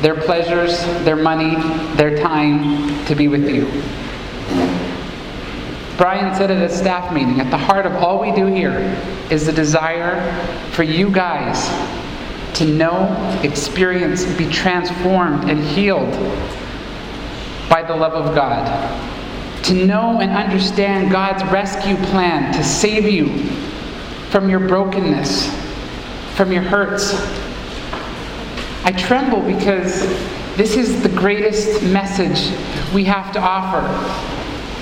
[0.00, 1.56] their pleasures, their money,
[1.96, 3.66] their time to be with you.
[5.96, 8.78] Brian said at a staff meeting at the heart of all we do here
[9.30, 10.32] is the desire
[10.70, 11.68] for you guys
[12.56, 16.12] to know, experience, be transformed, and healed
[17.68, 18.66] by the love of God.
[19.64, 23.44] To know and understand God's rescue plan to save you
[24.30, 25.52] from your brokenness,
[26.36, 27.12] from your hurts.
[28.88, 30.00] I tremble because
[30.56, 32.50] this is the greatest message
[32.94, 33.86] we have to offer.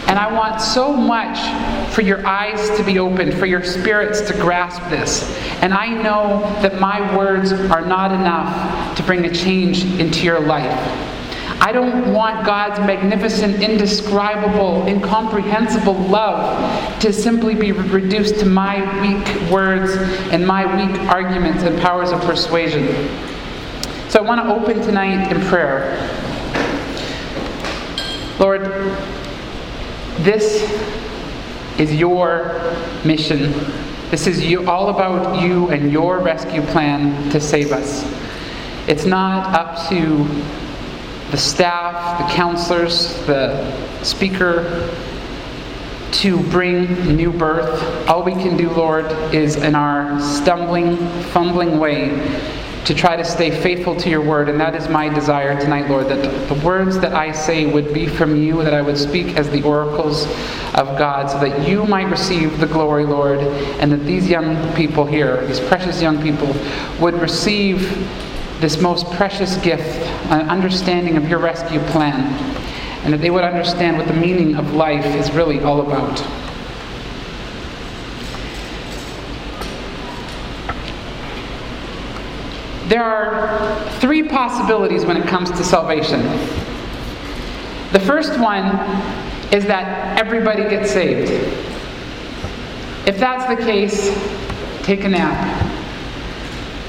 [0.09, 1.37] And I want so much
[1.93, 5.25] for your eyes to be opened, for your spirits to grasp this.
[5.61, 10.39] And I know that my words are not enough to bring a change into your
[10.39, 10.71] life.
[11.61, 19.51] I don't want God's magnificent, indescribable, incomprehensible love to simply be reduced to my weak
[19.51, 19.97] words
[20.31, 22.87] and my weak arguments and powers of persuasion.
[24.09, 25.99] So I want to open tonight in prayer.
[28.39, 28.63] Lord,
[30.23, 30.63] this
[31.81, 33.53] is your mission.
[34.13, 38.05] This is you, all about you and your rescue plan to save us.
[38.87, 40.25] It's not up to
[41.33, 44.89] the staff, the counselors, the speaker
[46.13, 48.09] to bring new birth.
[48.09, 50.97] All we can do, Lord, is in our stumbling,
[51.33, 52.11] fumbling way
[52.87, 54.49] to try to stay faithful to your word.
[54.49, 58.07] And that is my desire tonight, Lord, that the words that I say would be
[58.07, 60.25] from you, that I would speak as the oracles
[60.75, 65.05] of God, so that you might receive the glory, Lord, and that these young people
[65.05, 66.55] here, these precious young people,
[67.01, 67.81] would receive
[68.61, 70.01] this most precious gift,
[70.31, 72.23] an understanding of your rescue plan,
[73.05, 76.46] and that they would understand what the meaning of life is really all about.
[82.87, 86.23] There are three possibilities when it comes to salvation.
[87.91, 88.65] The first one
[89.53, 91.31] is that everybody gets saved.
[93.09, 94.15] If that's the case,
[94.85, 95.73] take a nap.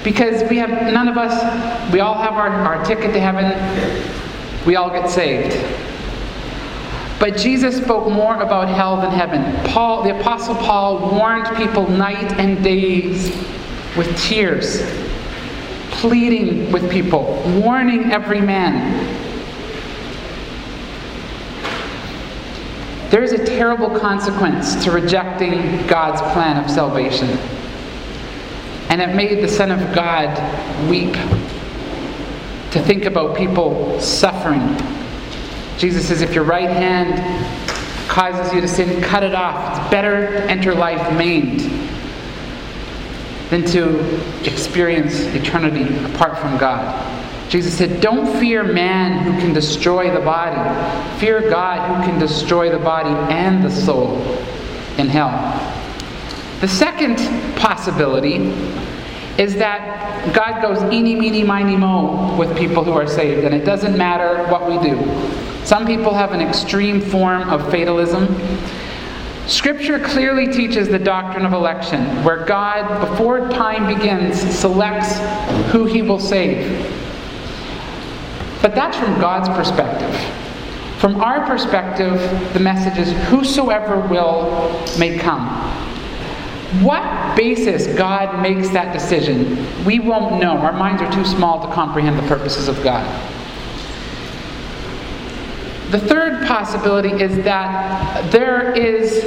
[0.04, 3.46] Because we have, none of us, we all have our, our ticket to heaven,
[4.68, 5.56] we all get saved.
[7.20, 9.72] But Jesus spoke more about hell than heaven.
[9.72, 13.36] Paul, the Apostle Paul, warned people night and days
[13.98, 15.07] with tears
[15.92, 19.16] pleading with people, warning every man.
[23.10, 27.30] There is a terrible consequence to rejecting God's plan of salvation.
[28.90, 31.14] And it made the Son of God weep
[32.72, 34.78] to think about people suffering.
[35.78, 37.18] Jesus says, if your right hand
[38.10, 39.80] causes you to sin, cut it off.
[39.80, 41.87] It's better enter life maimed
[43.50, 44.00] than to
[44.46, 47.14] experience eternity apart from God.
[47.50, 51.20] Jesus said, Don't fear man who can destroy the body.
[51.20, 54.18] Fear God who can destroy the body and the soul
[54.98, 55.32] in hell.
[56.60, 57.18] The second
[57.58, 58.54] possibility
[59.38, 63.64] is that God goes eeny, meeny, miny, mo with people who are saved, and it
[63.64, 64.98] doesn't matter what we do.
[65.64, 68.26] Some people have an extreme form of fatalism
[69.48, 75.18] Scripture clearly teaches the doctrine of election, where God, before time begins, selects
[75.72, 76.86] who he will save.
[78.62, 80.14] But that's from God's perspective.
[81.00, 82.20] From our perspective,
[82.54, 85.48] the message is whosoever will may come.
[86.84, 90.58] What basis God makes that decision, we won't know.
[90.58, 93.06] Our minds are too small to comprehend the purposes of God.
[95.92, 99.24] The third possibility is that there is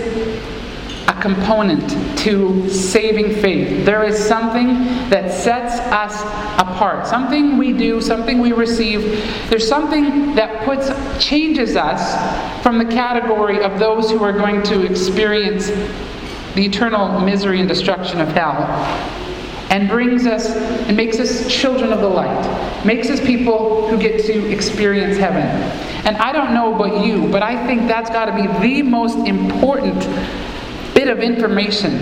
[1.09, 3.87] a component to saving faith.
[3.87, 4.69] There is something
[5.09, 6.21] that sets us
[6.61, 7.07] apart.
[7.07, 9.01] Something we do, something we receive.
[9.49, 10.91] There's something that puts
[11.25, 15.69] changes us from the category of those who are going to experience
[16.55, 19.30] the eternal misery and destruction of hell
[19.71, 24.25] and brings us and makes us children of the light, makes us people who get
[24.27, 25.47] to experience heaven.
[26.05, 29.17] And I don't know about you, but I think that's got to be the most
[29.29, 30.01] important
[30.95, 31.99] bit of information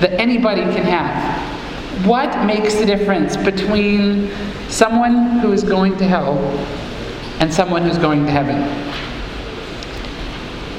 [0.00, 2.06] that anybody can have.
[2.06, 4.30] What makes the difference between
[4.68, 6.38] someone who is going to hell
[7.40, 8.56] and someone who's going to heaven?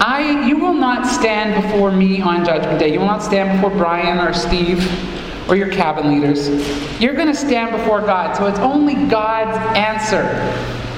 [0.01, 2.93] I, you will not stand before me on Judgment Day.
[2.93, 4.79] You will not stand before Brian or Steve
[5.49, 6.47] or your cabin leaders.
[7.01, 8.37] You're going to stand before God.
[8.37, 10.23] So it's only God's answer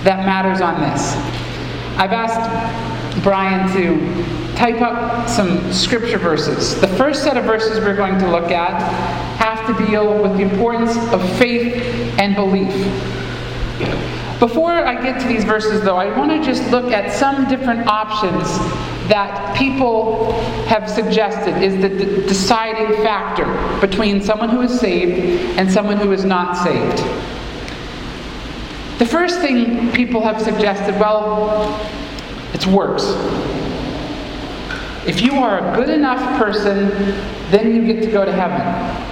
[0.03, 1.15] that matters on this.
[1.97, 6.79] I've asked Brian to type up some scripture verses.
[6.81, 8.81] The first set of verses we're going to look at
[9.37, 11.73] have to deal with the importance of faith
[12.19, 12.71] and belief.
[14.39, 17.87] Before I get to these verses, though, I want to just look at some different
[17.87, 18.47] options
[19.11, 20.31] that people
[20.67, 23.45] have suggested is the d- deciding factor
[23.85, 26.97] between someone who is saved and someone who is not saved.
[28.99, 31.77] The first thing people have suggested well,
[32.53, 33.03] it's works.
[35.05, 36.89] If you are a good enough person,
[37.51, 39.10] then you get to go to heaven.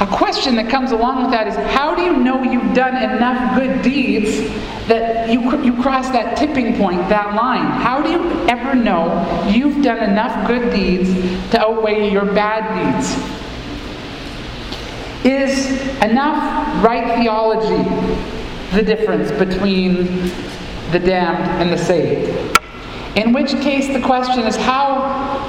[0.00, 3.58] A question that comes along with that is how do you know you've done enough
[3.58, 4.48] good deeds
[4.86, 7.66] that you, you cross that tipping point, that line?
[7.80, 11.10] How do you ever know you've done enough good deeds
[11.50, 13.12] to outweigh your bad deeds?
[15.24, 15.68] Is
[16.00, 17.82] enough right theology
[18.76, 20.30] the difference between
[20.92, 22.56] the damned and the saved?
[23.16, 25.40] In which case, the question is how,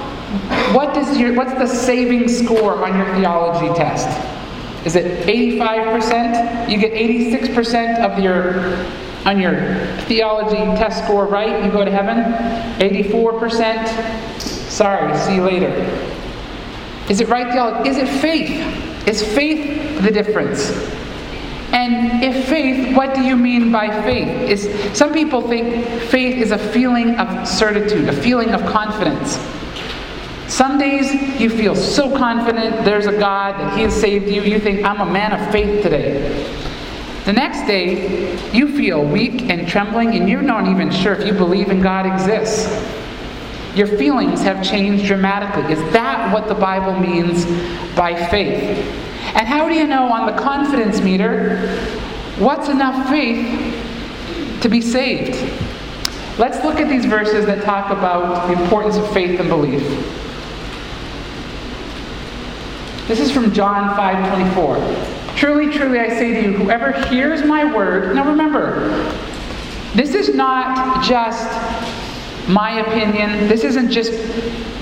[0.73, 4.07] what does your, what's the saving score on your theology test?
[4.85, 6.69] Is it 85%?
[6.69, 8.85] You get 86% of your
[9.25, 9.53] on your
[10.07, 12.17] theology test score right, you go to heaven.
[12.79, 15.69] 84%, sorry, see you later.
[17.09, 17.89] Is it right theology?
[17.89, 19.07] Is it faith?
[19.07, 20.71] Is faith the difference?
[21.73, 24.49] And if faith, what do you mean by faith?
[24.49, 29.37] Is some people think faith is a feeling of certitude, a feeling of confidence.
[30.49, 34.59] Some days you feel so confident there's a God that He has saved you, you
[34.59, 36.57] think, I'm a man of faith today.
[37.25, 41.33] The next day, you feel weak and trembling, and you're not even sure if you
[41.33, 42.67] believe in God exists.
[43.75, 45.71] Your feelings have changed dramatically.
[45.71, 47.45] Is that what the Bible means
[47.95, 48.79] by faith?
[49.35, 51.67] And how do you know on the confidence meter
[52.39, 55.35] what's enough faith to be saved?
[56.39, 60.18] Let's look at these verses that talk about the importance of faith and belief.
[63.09, 64.77] This is from John 5:24.
[65.35, 68.87] Truly, truly I say to you, whoever hears my word, now remember,
[69.95, 71.49] this is not just
[72.47, 73.47] my opinion.
[73.47, 74.11] This isn't just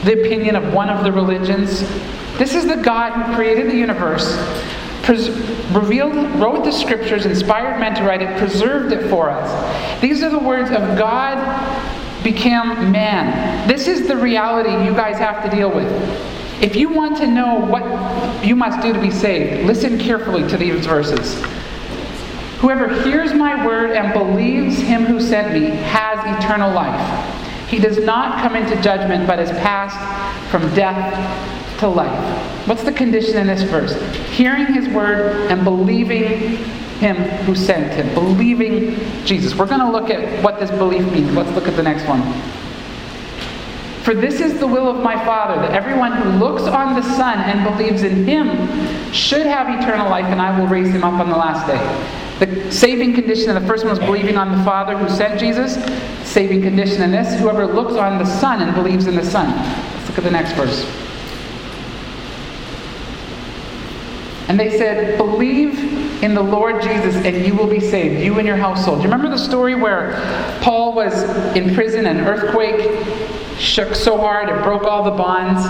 [0.04, 1.88] the opinion of one of the religions.
[2.38, 4.36] This is the God who created the universe,
[5.04, 5.30] pres-
[5.72, 10.02] revealed, wrote the scriptures, inspired men to write it, preserved it for us.
[10.02, 11.38] These are the words of God
[12.26, 13.70] became man.
[13.70, 15.88] This is the reality you guys have to deal with.
[16.62, 20.58] If you want to know what you must do to be saved, listen carefully to
[20.58, 21.36] these verses.
[22.60, 27.70] Whoever hears my word and believes him who sent me has eternal life.
[27.70, 32.68] He does not come into judgment, but is passed from death to life.
[32.68, 33.94] What's the condition in this verse?
[34.32, 36.58] Hearing his word and believing
[36.98, 38.96] him who sent him, believing
[39.26, 39.54] Jesus.
[39.54, 41.32] We're going to look at what this belief means.
[41.34, 42.22] Let's look at the next one.
[44.08, 47.40] For this is the will of my Father, that everyone who looks on the Son
[47.40, 48.48] and believes in him
[49.12, 52.46] should have eternal life, and I will raise him up on the last day.
[52.46, 55.74] The saving condition in the first one was believing on the Father who sent Jesus.
[56.26, 59.54] Saving condition in this, whoever looks on the Son and believes in the Son.
[59.54, 60.86] Let's look at the next verse.
[64.48, 68.48] And they said, Believe in the Lord Jesus and you will be saved, you and
[68.48, 69.00] your household.
[69.00, 70.14] Do you remember the story where
[70.62, 71.24] Paul was
[71.58, 75.66] in prison, an earthquake shook so hard it broke all the bonds,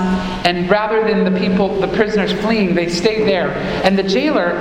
[0.45, 3.51] and rather than the people, the prisoners fleeing, they stayed there.
[3.84, 4.57] And the jailer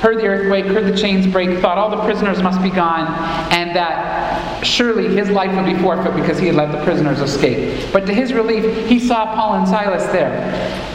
[0.00, 3.06] heard the earthquake, heard the chains break, thought all the prisoners must be gone,
[3.52, 7.90] and that surely his life would be forfeit because he had let the prisoners escape.
[7.92, 10.30] But to his relief, he saw Paul and Silas there.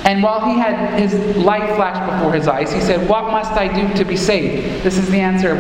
[0.06, 3.68] And while he had his light flash before his eyes, he said, What must I
[3.68, 4.84] do to be saved?
[4.84, 5.56] This is the answer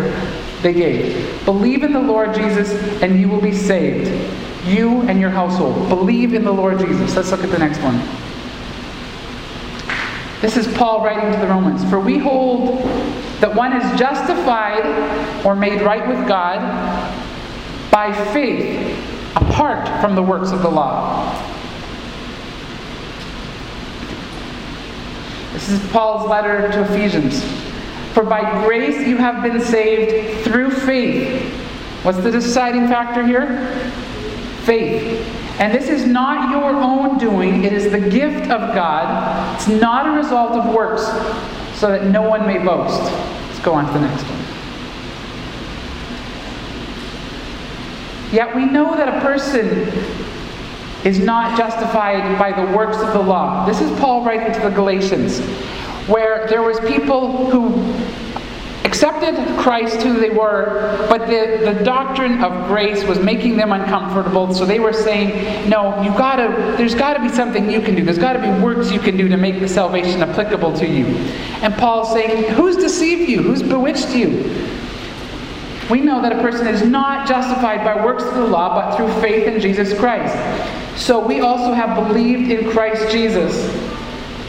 [0.61, 2.71] they gave Believe in the Lord Jesus,
[3.01, 4.07] and you will be saved.
[4.69, 5.89] You and your household.
[5.89, 7.15] Believe in the Lord Jesus.
[7.15, 7.97] Let's look at the next one.
[10.41, 11.83] This is Paul writing to the Romans.
[11.89, 12.79] For we hold
[13.41, 16.59] that one is justified or made right with God
[17.91, 18.97] by faith
[19.35, 21.33] apart from the works of the law.
[25.53, 27.43] This is Paul's letter to Ephesians.
[28.13, 31.53] For by grace you have been saved through faith.
[32.03, 33.91] What's the deciding factor here?
[34.69, 35.25] Faith.
[35.59, 39.55] And this is not your own doing, it is the gift of God.
[39.55, 41.07] It's not a result of works,
[41.79, 43.01] so that no one may boast.
[43.01, 44.39] Let's go on to the next one.
[48.31, 49.91] Yet we know that a person
[51.03, 53.65] is not justified by the works of the law.
[53.65, 55.39] This is Paul writing to the Galatians,
[56.07, 57.71] where there was people who
[58.99, 64.53] accepted Christ who they were, but the, the doctrine of grace was making them uncomfortable.
[64.53, 68.03] So they were saying, no, you gotta, there's got to be something you can do.
[68.03, 71.05] There's got to be works you can do to make the salvation applicable to you.
[71.61, 73.41] And Paul's saying, who's deceived you?
[73.41, 74.29] Who's bewitched you?
[75.89, 79.21] We know that a person is not justified by works of the law, but through
[79.21, 80.35] faith in Jesus Christ.
[81.01, 83.55] So we also have believed in Christ Jesus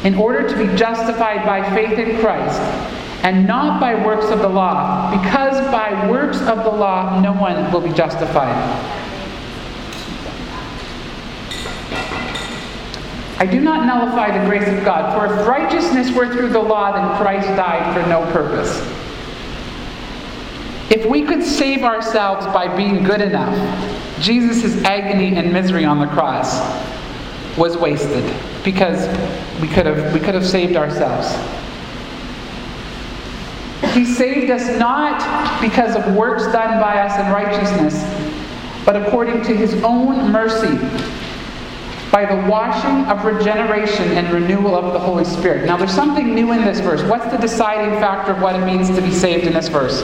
[0.05, 4.49] in order to be justified by faith in Christ and not by works of the
[4.49, 8.57] law, because by works of the law no one will be justified.
[13.39, 16.93] I do not nullify the grace of God, for if righteousness were through the law,
[16.93, 18.79] then Christ died for no purpose.
[20.91, 23.55] If we could save ourselves by being good enough,
[24.21, 26.61] Jesus' agony and misery on the cross
[27.57, 28.25] was wasted
[28.63, 29.09] because
[29.63, 31.33] we could have, we could have saved ourselves.
[33.93, 38.05] He saved us not because of works done by us in righteousness,
[38.85, 40.79] but according to his own mercy,
[42.13, 45.65] by the washing of regeneration and renewal of the Holy Spirit.
[45.65, 47.03] Now, there's something new in this verse.
[47.03, 50.03] What's the deciding factor of what it means to be saved in this verse?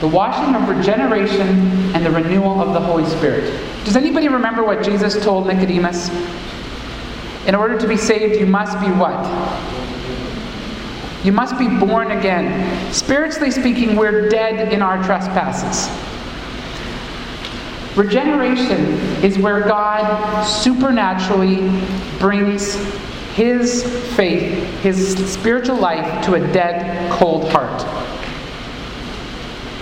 [0.00, 3.44] The washing of regeneration and the renewal of the Holy Spirit.
[3.84, 6.08] Does anybody remember what Jesus told Nicodemus?
[7.50, 9.18] In order to be saved, you must be what?
[11.24, 12.92] You must be born again.
[12.92, 15.90] Spiritually speaking, we're dead in our trespasses.
[17.96, 21.68] Regeneration is where God supernaturally
[22.20, 22.76] brings
[23.34, 23.82] his
[24.14, 27.82] faith, his spiritual life, to a dead, cold heart.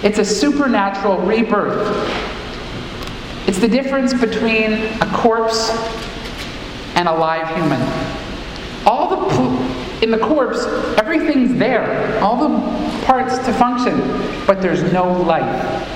[0.03, 1.87] It's a supernatural rebirth.
[3.47, 4.73] It's the difference between
[5.03, 5.69] a corpse
[6.99, 7.81] and a live human.
[8.85, 10.65] All the in the corpse,
[10.99, 13.99] everything's there, all the parts to function,
[14.47, 15.89] but there's no life.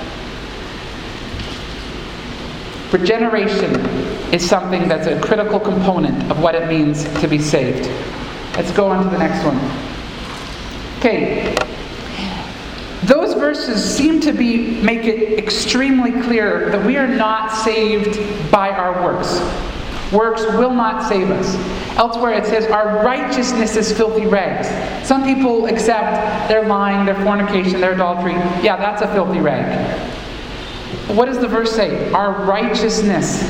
[2.93, 3.75] Regeneration
[4.33, 7.87] is something that's a critical component of what it means to be saved.
[8.57, 9.59] Let's go on to the next one.
[10.99, 11.57] Okay.
[13.05, 18.19] Those verses seem to be make it extremely clear that we are not saved
[18.53, 19.41] by our works.
[20.13, 21.55] Works will not save us.
[21.97, 24.69] Elsewhere it says, Our righteousness is filthy rags.
[25.07, 28.35] Some people accept their lying, their fornication, their adultery.
[28.63, 29.99] Yeah, that's a filthy rag.
[31.09, 32.13] What does the verse say?
[32.13, 33.43] Our righteousness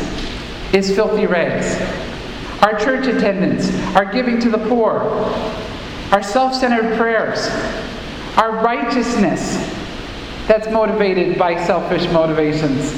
[0.73, 1.81] is filthy rags.
[2.62, 5.00] Our church attendance, our giving to the poor,
[6.12, 7.49] our self centered prayers,
[8.37, 9.57] our righteousness
[10.47, 12.92] that's motivated by selfish motivations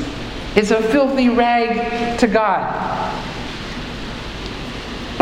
[0.56, 3.13] is a filthy rag to God.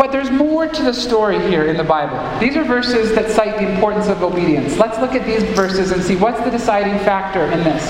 [0.03, 2.19] But there's more to the story here in the Bible.
[2.37, 4.77] These are verses that cite the importance of obedience.
[4.77, 7.89] Let's look at these verses and see what's the deciding factor in this.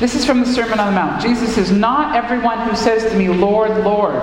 [0.00, 1.20] This is from the Sermon on the Mount.
[1.20, 4.22] Jesus says, Not everyone who says to me, Lord, Lord,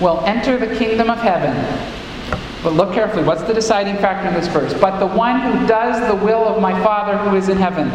[0.00, 1.52] will enter the kingdom of heaven.
[2.62, 3.24] But look carefully.
[3.24, 4.72] What's the deciding factor in this verse?
[4.72, 7.90] But the one who does the will of my Father who is in heaven.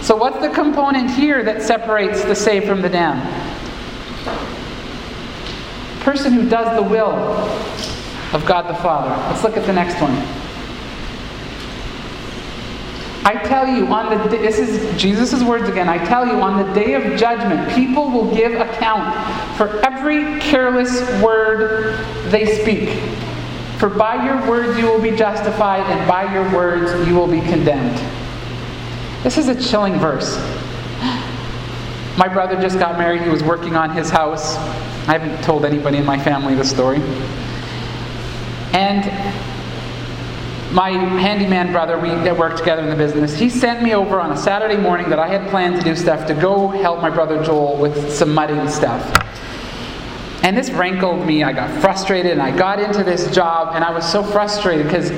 [0.00, 3.53] So, what's the component here that separates the saved from the damned?
[6.04, 7.12] Person who does the will
[8.32, 9.10] of God the Father.
[9.30, 10.12] Let's look at the next one.
[13.26, 15.88] I tell you, on the day, this is Jesus' words again.
[15.88, 21.00] I tell you, on the day of judgment, people will give account for every careless
[21.22, 22.90] word they speak.
[23.78, 27.40] For by your words you will be justified, and by your words you will be
[27.40, 27.98] condemned.
[29.22, 30.36] This is a chilling verse.
[32.18, 33.22] My brother just got married.
[33.22, 34.56] He was working on his house.
[35.06, 36.98] I haven't told anybody in my family the story.
[38.72, 39.04] And
[40.74, 44.32] my handyman brother, we that worked together in the business, he sent me over on
[44.32, 47.42] a Saturday morning that I had planned to do stuff to go help my brother
[47.44, 49.02] Joel with some mudding stuff.
[50.42, 51.42] And this rankled me.
[51.42, 55.10] I got frustrated and I got into this job and I was so frustrated because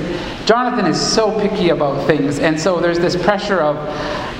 [0.45, 2.39] Jonathan is so picky about things.
[2.39, 3.77] And so there's this pressure of,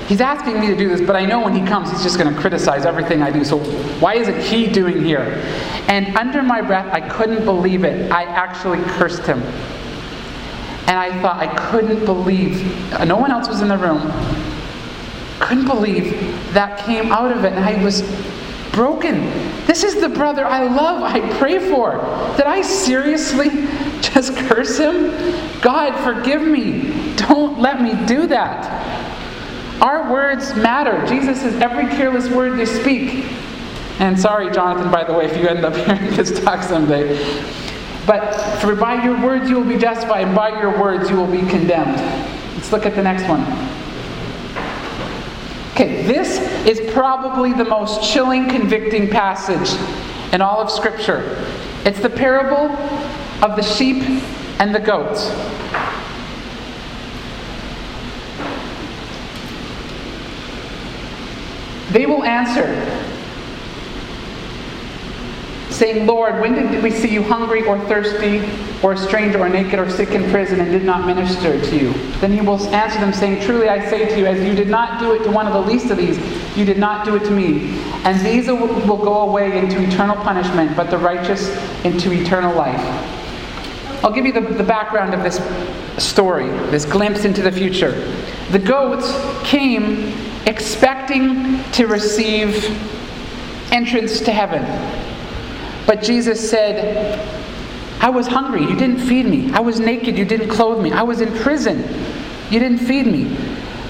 [0.08, 2.34] he's asking me to do this, but I know when he comes, he's just going
[2.34, 3.44] to criticize everything I do.
[3.44, 3.58] So
[4.00, 5.40] why isn't he doing here?
[5.86, 8.10] And under my breath, I couldn't believe it.
[8.10, 9.42] I actually cursed him.
[10.88, 12.64] And I thought, I couldn't believe,
[13.06, 14.00] no one else was in the room,
[15.38, 16.12] couldn't believe
[16.54, 17.52] that came out of it.
[17.52, 18.02] And I was
[18.72, 19.20] broken.
[19.66, 21.92] This is the brother I love, I pray for.
[22.36, 23.48] Did I seriously
[24.00, 25.10] just curse him?
[25.60, 27.14] God, forgive me.
[27.16, 28.97] Don't let me do that.
[29.80, 31.06] Our words matter.
[31.06, 33.26] Jesus says every careless word they speak.
[34.00, 37.16] And sorry, Jonathan, by the way, if you end up hearing this talk someday.
[38.06, 41.30] But for by your words you will be justified, and by your words you will
[41.30, 41.96] be condemned.
[42.56, 43.42] Let's look at the next one.
[45.72, 49.78] Okay, this is probably the most chilling, convicting passage
[50.32, 51.46] in all of Scripture.
[51.84, 52.74] It's the parable
[53.44, 54.02] of the sheep
[54.58, 55.30] and the goats.
[61.90, 62.66] They will answer,
[65.70, 68.42] saying, Lord, when did we see you hungry or thirsty
[68.82, 71.92] or a stranger or naked or sick in prison and did not minister to you?
[72.20, 75.00] Then he will answer them, saying, Truly I say to you, as you did not
[75.00, 76.18] do it to one of the least of these,
[76.56, 77.78] you did not do it to me.
[78.04, 81.48] And these will go away into eternal punishment, but the righteous
[81.84, 82.80] into eternal life.
[84.04, 85.40] I'll give you the, the background of this
[86.02, 87.92] story, this glimpse into the future.
[88.50, 89.12] The goats
[89.48, 90.12] came
[90.48, 92.64] expecting to receive
[93.70, 94.62] entrance to heaven.
[95.86, 97.18] But Jesus said,
[98.00, 99.52] I was hungry, you didn't feed me.
[99.52, 100.90] I was naked, you didn't clothe me.
[100.90, 101.78] I was in prison,
[102.50, 103.24] you didn't feed me.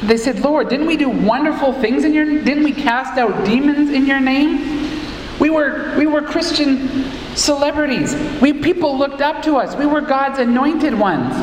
[0.02, 3.90] They said, Lord, didn't we do wonderful things in your didn't we cast out demons
[3.90, 4.98] in your name?
[5.38, 7.04] We were, we were Christian
[7.36, 8.14] celebrities.
[8.40, 9.76] We, people looked up to us.
[9.76, 11.34] We were God's anointed ones.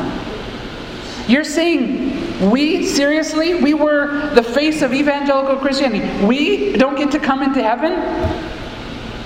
[1.28, 6.26] You're saying we, seriously, we were the face of evangelical Christianity.
[6.26, 8.54] We don't get to come into heaven?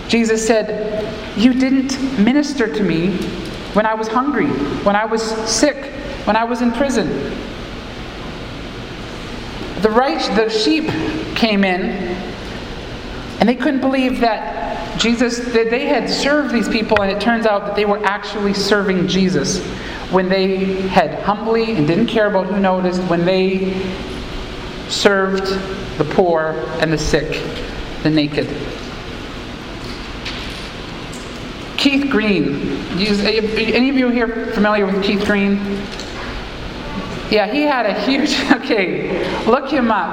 [0.08, 3.16] Jesus said, You didn't minister to me
[3.74, 4.46] when I was hungry,
[4.84, 5.92] when I was sick,
[6.24, 7.08] when I was in prison.
[9.82, 10.88] The right, the sheep
[11.34, 11.90] came in,
[13.40, 17.46] and they couldn't believe that Jesus, that they had served these people, and it turns
[17.46, 19.58] out that they were actually serving Jesus
[20.10, 20.56] when they
[20.88, 23.80] had humbly and didn't care about who noticed, when they
[24.88, 25.46] served
[25.98, 27.42] the poor and the sick,
[28.02, 28.48] the naked.
[31.76, 32.76] Keith Green.
[32.98, 35.56] Any of you here familiar with Keith Green?
[37.30, 38.38] Yeah, he had a huge.
[38.60, 40.10] Okay, look him up.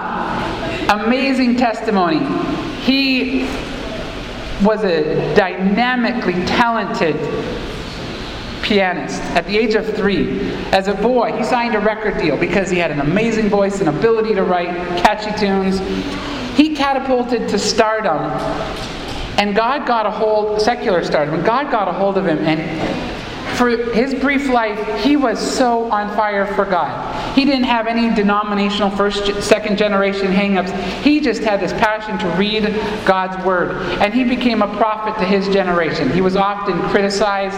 [0.89, 2.19] Amazing testimony.
[2.81, 3.43] He
[4.63, 7.15] was a dynamically talented
[8.61, 10.41] pianist at the age of three.
[10.71, 13.89] As a boy, he signed a record deal because he had an amazing voice and
[13.89, 15.79] ability to write catchy tunes.
[16.57, 18.17] He catapulted to stardom,
[19.37, 23.06] and God got a hold, secular stardom, and God got a hold of him and
[23.57, 27.35] for his brief life, he was so on fire for God.
[27.35, 30.71] He didn't have any denominational first, second generation hangups.
[31.01, 32.63] He just had this passion to read
[33.05, 33.71] God's word.
[33.99, 36.11] And he became a prophet to his generation.
[36.11, 37.57] He was often criticized.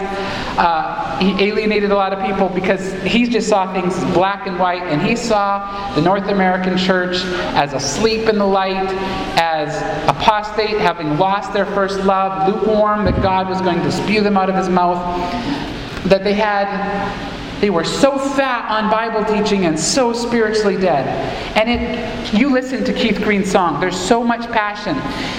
[0.58, 4.82] Uh, he alienated a lot of people because he just saw things black and white.
[4.82, 7.16] And he saw the North American church
[7.56, 8.88] as asleep in the light,
[9.38, 9.76] as
[10.08, 14.48] apostate, having lost their first love, lukewarm, that God was going to spew them out
[14.48, 15.69] of his mouth
[16.06, 16.68] that they had
[17.60, 21.06] they were so fat on Bible teaching and so spiritually dead.
[21.56, 24.96] And it you listen to Keith Green's song, there's so much passion.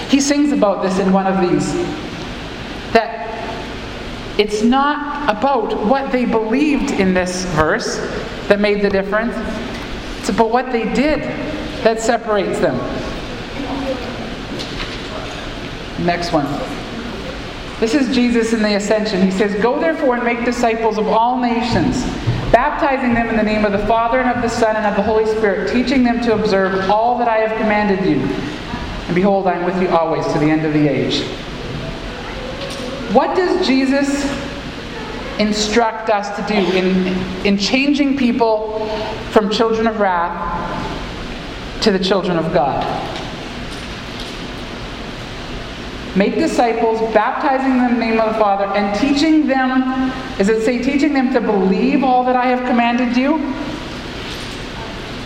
[0.09, 1.73] He sings about this in one of these.
[2.93, 3.31] That
[4.37, 7.97] it's not about what they believed in this verse
[8.47, 9.33] that made the difference.
[10.19, 11.21] It's about what they did
[11.83, 12.77] that separates them.
[16.05, 16.45] Next one.
[17.81, 19.23] This is Jesus in the ascension.
[19.23, 22.03] He says, Go therefore and make disciples of all nations,
[22.51, 25.01] baptizing them in the name of the Father and of the Son and of the
[25.01, 28.21] Holy Spirit, teaching them to observe all that I have commanded you.
[29.07, 31.23] And behold, I am with you always to the end of the age.
[33.15, 34.25] What does Jesus
[35.39, 37.07] instruct us to do in,
[37.47, 38.87] in changing people
[39.31, 43.20] from children of wrath to the children of God?
[46.15, 50.63] Make disciples, baptizing them in the name of the Father, and teaching them, is it
[50.63, 53.37] say teaching them to believe all that I have commanded you?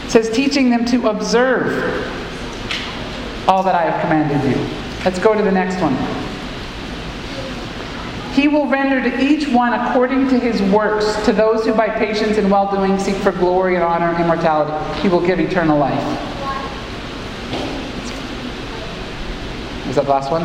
[0.06, 2.14] It says teaching them to observe
[3.48, 4.64] all that I have commanded you.
[5.04, 5.96] Let's go to the next one.
[8.34, 12.38] He will render to each one according to his works, to those who by patience
[12.38, 15.02] and well doing seek for glory and honor and immortality.
[15.02, 16.35] He will give eternal life.
[19.90, 20.44] Is that the last one?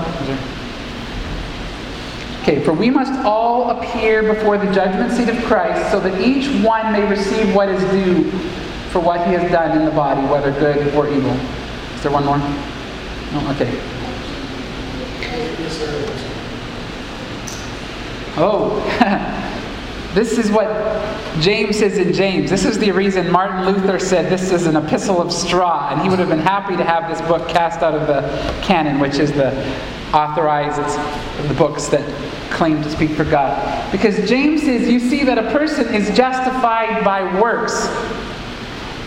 [2.42, 6.48] Okay, for we must all appear before the judgment seat of Christ so that each
[6.64, 8.30] one may receive what is due
[8.90, 11.32] for what he has done in the body, whether good or evil.
[11.94, 12.38] Is there one more?
[12.38, 13.50] No?
[13.52, 13.80] Okay.
[18.36, 19.36] Oh,
[20.14, 20.68] This is what
[21.40, 22.50] James says in James.
[22.50, 26.08] This is the reason Martin Luther said this is an epistle of straw, and he
[26.08, 28.22] would have been happy to have this book cast out of the
[28.60, 29.50] canon, which is the
[30.12, 30.80] authorized
[31.48, 32.02] the books that
[32.50, 33.92] claim to speak for God.
[33.92, 37.86] Because James says, you see that a person is justified by works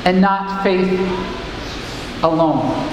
[0.05, 0.99] and not faith
[2.23, 2.89] alone.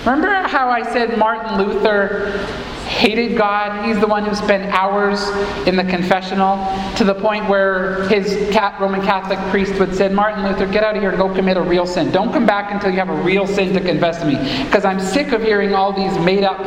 [0.00, 2.46] Remember how I said Martin Luther
[2.90, 3.86] hated God?
[3.86, 5.22] He's the one who spent hours
[5.66, 6.56] in the confessional
[6.96, 8.34] to the point where his
[8.80, 11.62] Roman Catholic priest would say, Martin Luther, get out of here and go commit a
[11.62, 12.10] real sin.
[12.10, 14.36] Don't come back until you have a real sin to confess to me.
[14.64, 16.58] Because I'm sick of hearing all these made up,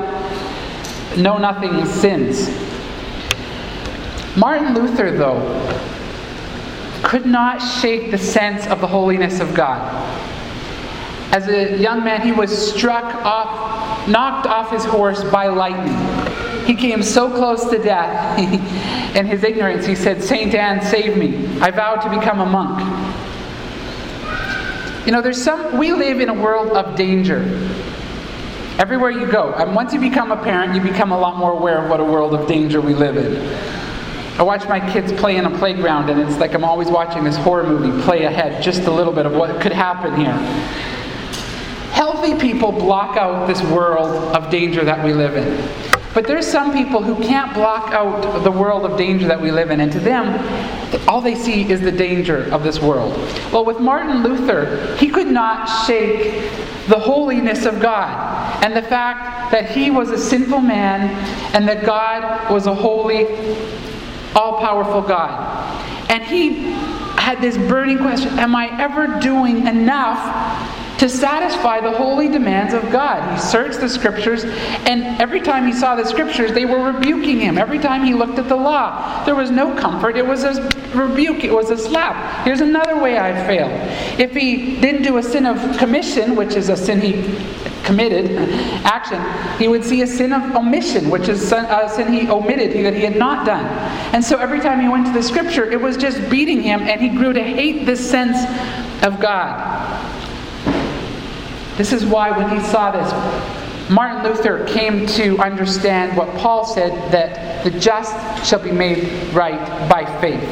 [1.18, 2.50] know nothing sins.
[4.38, 5.42] Martin Luther, though,
[7.04, 9.82] could not shake the sense of the holiness of God.
[11.34, 15.98] As a young man, he was struck off, knocked off his horse by lightning.
[16.66, 18.40] He came so close to death.
[19.16, 21.60] In his ignorance, he said, Saint Anne, save me.
[21.60, 22.80] I vow to become a monk.
[25.06, 27.44] You know, there's some, we live in a world of danger.
[28.80, 29.54] Everywhere you go.
[29.54, 32.06] And once you become a parent, you become a lot more aware of what a
[32.06, 33.36] world of danger we live in.
[34.40, 37.38] I watch my kids play in a playground, and it's like I'm always watching this
[37.38, 40.34] horror movie play ahead just a little bit of what could happen here.
[42.24, 45.70] Healthy people block out this world of danger that we live in.
[46.14, 49.72] But there's some people who can't block out the world of danger that we live
[49.72, 50.30] in, and to them,
[51.06, 53.12] all they see is the danger of this world.
[53.52, 56.50] Well, with Martin Luther, he could not shake
[56.88, 61.10] the holiness of God and the fact that he was a sinful man
[61.54, 63.28] and that God was a holy,
[64.34, 66.10] all powerful God.
[66.10, 66.72] And he
[67.20, 72.90] had this burning question Am I ever doing enough to satisfy the holy demands of
[72.90, 73.34] God.
[73.34, 77.58] He searched the scriptures, and every time he saw the scriptures, they were rebuking him.
[77.58, 80.16] Every time he looked at the law, there was no comfort.
[80.16, 80.64] It was a
[80.96, 82.46] rebuke, it was a slap.
[82.46, 83.74] Here's another way I failed.
[84.18, 87.12] If he didn't do a sin of commission, which is a sin he
[87.84, 88.38] committed,
[88.86, 89.22] action,
[89.60, 93.02] he would see a sin of omission, which is a sin he omitted, that he
[93.02, 93.66] had not done.
[94.14, 97.02] And so every time he went to the scripture, it was just beating him, and
[97.02, 98.38] he grew to hate this sense
[99.04, 100.13] of God.
[101.78, 106.92] This is why when he saw this, Martin Luther came to understand what Paul said
[107.12, 110.44] that the just shall be made right by faith.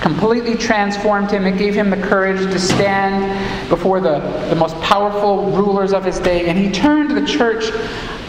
[0.00, 1.46] Completely transformed him.
[1.46, 4.18] It gave him the courage to stand before the,
[4.50, 6.46] the most powerful rulers of his day.
[6.46, 7.70] And he turned the church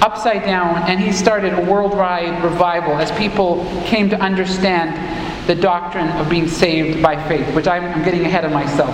[0.02, 6.10] upside down and he started a worldwide revival as people came to understand the doctrine
[6.10, 8.94] of being saved by faith, which I'm, I'm getting ahead of myself.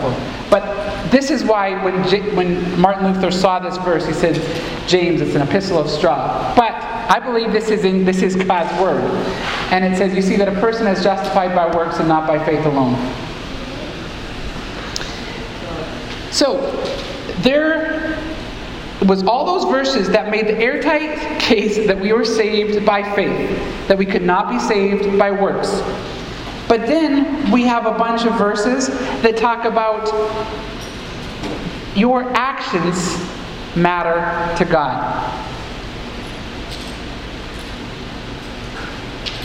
[0.50, 4.36] But this is why when, J- when Martin Luther saw this verse, he said,
[4.88, 6.54] James, it's an epistle of straw.
[6.56, 9.04] But I believe this is, in, this is God's word.
[9.72, 12.44] And it says, You see that a person is justified by works and not by
[12.46, 12.96] faith alone.
[16.32, 16.72] So,
[17.42, 18.18] there
[19.06, 23.88] was all those verses that made the airtight case that we were saved by faith,
[23.88, 25.82] that we could not be saved by works.
[26.74, 28.88] But then we have a bunch of verses
[29.22, 30.08] that talk about
[31.96, 33.16] your actions
[33.76, 35.30] matter to God.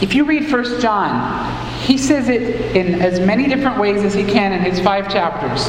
[0.01, 4.25] If you read 1 John, he says it in as many different ways as he
[4.25, 5.69] can in his five chapters.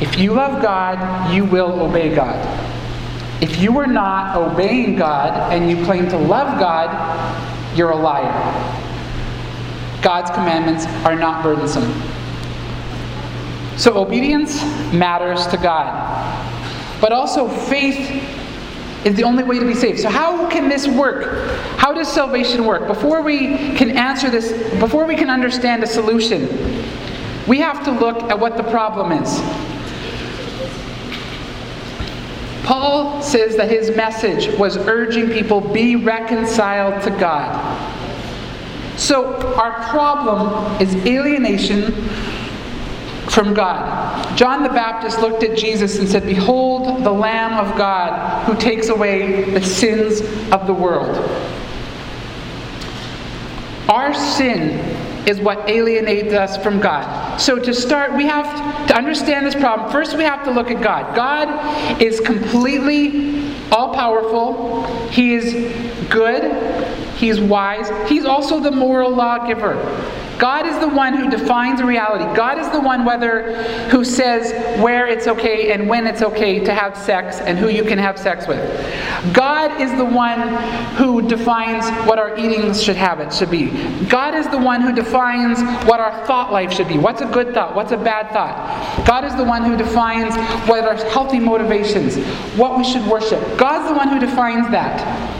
[0.00, 2.42] If you love God, you will obey God.
[3.42, 8.77] If you are not obeying God and you claim to love God, you're a liar.
[10.02, 11.92] God's commandments are not burdensome.
[13.76, 15.94] So obedience matters to God.
[17.00, 18.24] But also faith
[19.04, 20.00] is the only way to be saved.
[20.00, 21.48] So how can this work?
[21.76, 22.88] How does salvation work?
[22.88, 26.48] Before we can answer this, before we can understand a solution,
[27.46, 29.40] we have to look at what the problem is.
[32.64, 37.97] Paul says that his message was urging people be reconciled to God.
[38.98, 41.92] So, our problem is alienation
[43.30, 44.36] from God.
[44.36, 48.88] John the Baptist looked at Jesus and said, Behold the Lamb of God who takes
[48.88, 51.16] away the sins of the world.
[53.88, 54.80] Our sin
[55.28, 57.38] is what alienates us from God.
[57.38, 59.92] So, to start, we have to understand this problem.
[59.92, 61.14] First, we have to look at God.
[61.14, 65.54] God is completely all powerful, He is
[66.10, 66.42] good,
[67.18, 67.90] He's wise.
[68.08, 69.74] He's also the moral lawgiver.
[70.38, 72.24] God is the one who defines reality.
[72.36, 76.72] God is the one whether who says where it's okay and when it's okay to
[76.72, 78.62] have sex and who you can have sex with.
[79.34, 80.40] God is the one
[80.94, 83.70] who defines what our eating should have it should be.
[84.04, 86.98] God is the one who defines what our thought life should be.
[86.98, 87.74] What's a good thought?
[87.74, 89.04] What's a bad thought?
[89.08, 90.36] God is the one who defines
[90.68, 92.16] what are healthy motivations,
[92.56, 93.40] what we should worship.
[93.58, 95.37] God's the one who defines that.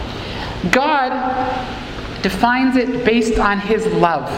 [0.71, 1.13] God
[2.23, 4.29] defines it based on His love.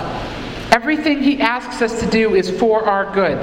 [0.72, 3.40] Everything He asks us to do is for our good.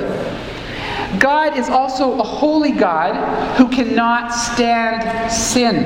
[1.19, 5.85] God is also a holy God who cannot stand sin.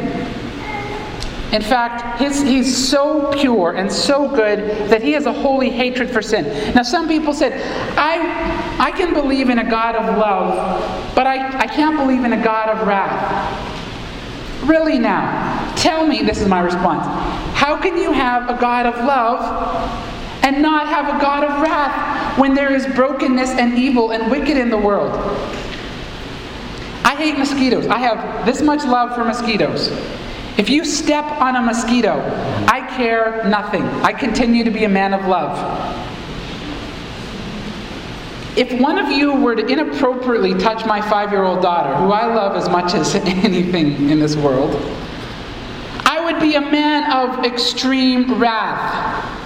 [1.52, 6.10] In fact, his, he's so pure and so good that he has a holy hatred
[6.10, 6.46] for sin.
[6.74, 7.54] Now, some people said,
[7.98, 12.32] I, I can believe in a God of love, but I, I can't believe in
[12.32, 13.71] a God of wrath.
[14.64, 17.06] Really, now, tell me, this is my response.
[17.56, 19.42] How can you have a God of love
[20.44, 24.58] and not have a God of wrath when there is brokenness and evil and wicked
[24.58, 25.12] in the world?
[27.04, 27.88] I hate mosquitoes.
[27.88, 29.88] I have this much love for mosquitoes.
[30.58, 32.20] If you step on a mosquito,
[32.68, 33.84] I care nothing.
[33.84, 35.58] I continue to be a man of love.
[38.58, 42.34] If one of you were to inappropriately touch my five year old daughter, who I
[42.34, 44.76] love as much as anything in this world,
[46.06, 49.40] I would be a man of extreme wrath.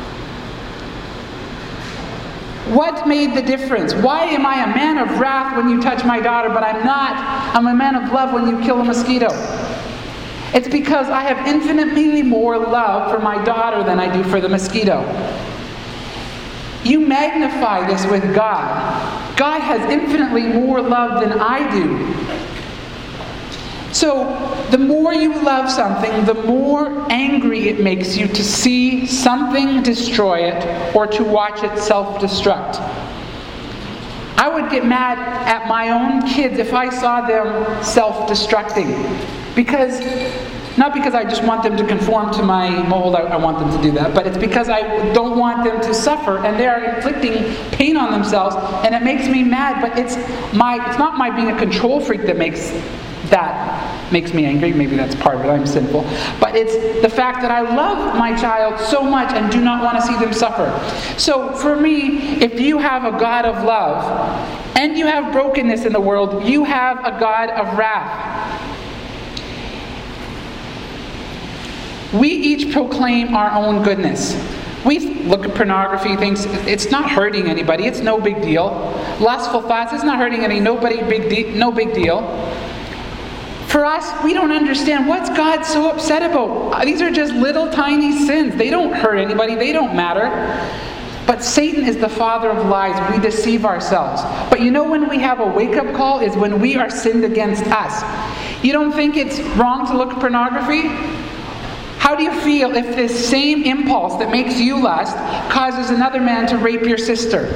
[2.74, 3.94] What made the difference?
[3.94, 7.56] Why am I a man of wrath when you touch my daughter, but I'm not?
[7.56, 9.28] I'm a man of love when you kill a mosquito.
[10.56, 14.50] It's because I have infinitely more love for my daughter than I do for the
[14.50, 15.04] mosquito.
[16.86, 19.36] You magnify this with God.
[19.36, 22.14] God has infinitely more love than I do.
[23.92, 24.26] So,
[24.72, 30.52] the more you love something, the more angry it makes you to see something destroy
[30.52, 32.76] it or to watch it self destruct.
[34.38, 38.94] I would get mad at my own kids if I saw them self destructing.
[39.56, 40.02] Because,
[40.78, 43.72] not because I just want them to conform to my mold, I, I, want them
[43.72, 44.82] to do that, but it's because I
[45.14, 49.28] don't want them to suffer and they are inflicting pain on themselves and it makes
[49.28, 50.16] me mad, but it's
[50.54, 52.72] my it's not my being a control freak that makes
[53.30, 54.74] that makes me angry.
[54.74, 55.48] Maybe that's part of it.
[55.48, 56.02] I'm sinful.
[56.40, 59.98] But it's the fact that I love my child so much and do not want
[59.98, 60.68] to see them suffer.
[61.18, 65.94] So for me, if you have a God of love and you have brokenness in
[65.94, 68.35] the world, you have a God of wrath.
[72.20, 74.36] We each proclaim our own goodness.
[74.86, 78.68] We look at pornography, things, it's not hurting anybody, it's no big deal.
[79.20, 82.22] Lustful thoughts, it's not hurting any, nobody, big de- no big deal.
[83.68, 86.86] For us, we don't understand what's God so upset about.
[86.86, 88.56] These are just little tiny sins.
[88.56, 90.30] They don't hurt anybody, they don't matter.
[91.26, 92.96] But Satan is the father of lies.
[93.12, 94.22] We deceive ourselves.
[94.52, 97.26] But you know when we have a wake up call is when we are sinned
[97.26, 98.04] against us.
[98.64, 100.90] You don't think it's wrong to look at pornography?
[102.06, 105.18] How do you feel if this same impulse that makes you lust
[105.52, 107.48] causes another man to rape your sister?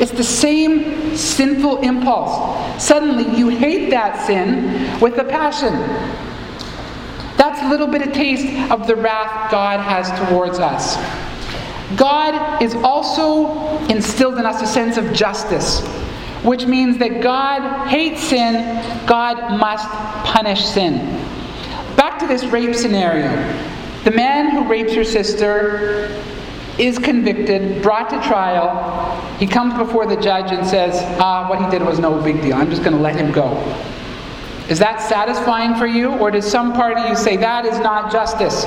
[0.00, 2.82] It's the same sinful impulse.
[2.82, 5.74] Suddenly you hate that sin with a passion.
[7.36, 10.96] That's a little bit of taste of the wrath God has towards us.
[11.98, 15.86] God is also instilled in us a sense of justice,
[16.42, 18.54] which means that God hates sin,
[19.06, 19.86] God must
[20.24, 21.00] punish sin.
[21.96, 23.28] Back to this rape scenario.
[24.04, 26.22] The man who rapes your sister
[26.78, 29.20] is convicted, brought to trial.
[29.36, 32.54] He comes before the judge and says, Ah, what he did was no big deal.
[32.54, 33.58] I'm just going to let him go.
[34.70, 36.12] Is that satisfying for you?
[36.12, 38.64] Or does some part of you say, That is not justice?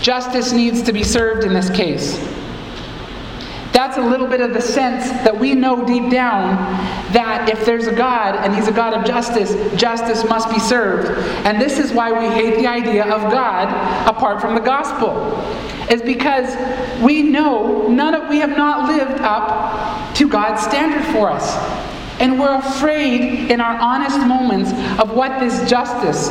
[0.00, 2.18] Justice needs to be served in this case.
[3.72, 6.56] That's a little bit of the sense that we know deep down
[7.12, 11.08] that if there's a God and He's a God of justice, justice must be served.
[11.46, 13.68] And this is why we hate the idea of God
[14.06, 15.40] apart from the gospel.
[15.90, 16.54] Is because
[17.02, 21.56] we know none of we have not lived up to God's standard for us.
[22.20, 26.28] And we're afraid in our honest moments of what this justice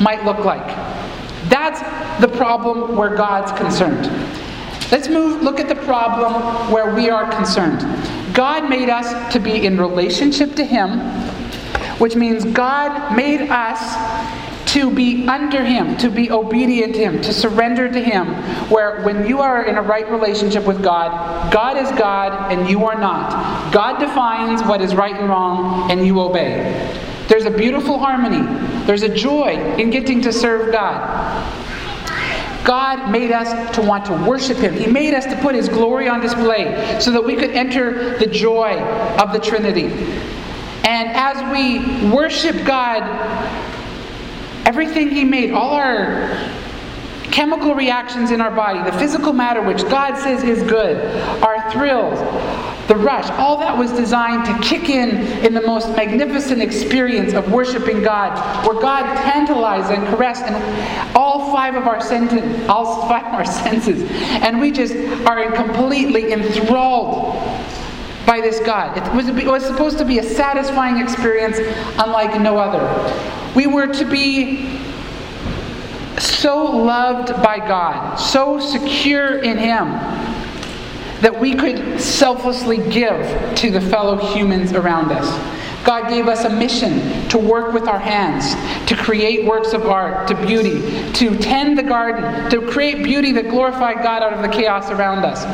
[0.00, 0.66] might look like.
[1.48, 1.80] That's
[2.20, 4.06] the problem where God's concerned.
[4.90, 7.80] Let's move look at the problem where we are concerned.
[8.34, 11.00] God made us to be in relationship to him,
[11.98, 13.80] which means God made us
[14.66, 18.26] to be under him, to be obedient to him, to surrender to him.
[18.68, 22.84] Where when you are in a right relationship with God, God is God and you
[22.84, 23.72] are not.
[23.72, 26.92] God defines what is right and wrong and you obey.
[27.28, 28.44] There's a beautiful harmony.
[28.86, 31.55] There's a joy in getting to serve God.
[32.66, 34.74] God made us to want to worship Him.
[34.74, 38.26] He made us to put His glory on display so that we could enter the
[38.26, 38.78] joy
[39.18, 39.84] of the Trinity.
[40.84, 43.02] And as we worship God,
[44.66, 46.50] everything He made, all our
[47.30, 50.96] chemical reactions in our body, the physical matter which God says is good,
[51.42, 52.18] our thrills,
[52.88, 55.10] the rush, all that was designed to kick in
[55.44, 61.52] in the most magnificent experience of worshiping God, where God tantalized and caressed and all
[61.52, 64.08] five of our senses, all five of our senses,
[64.42, 64.94] and we just
[65.26, 67.34] are completely enthralled
[68.26, 68.96] by this God.
[68.96, 71.58] It was, it was supposed to be a satisfying experience
[71.98, 72.82] unlike no other.
[73.54, 74.80] We were to be
[76.18, 79.92] so loved by God, so secure in Him,
[81.20, 85.26] that we could selflessly give to the fellow humans around us.
[85.84, 88.54] God gave us a mission to work with our hands,
[88.88, 90.80] to create works of art, to beauty,
[91.12, 95.24] to tend the garden, to create beauty that glorified God out of the chaos around
[95.24, 95.44] us.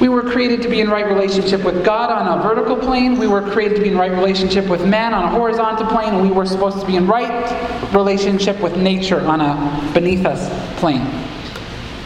[0.00, 3.18] We were created to be in right relationship with God on a vertical plane.
[3.18, 6.14] We were created to be in right relationship with man on a horizontal plane.
[6.14, 10.50] And we were supposed to be in right relationship with nature on a beneath us
[10.80, 11.23] plane.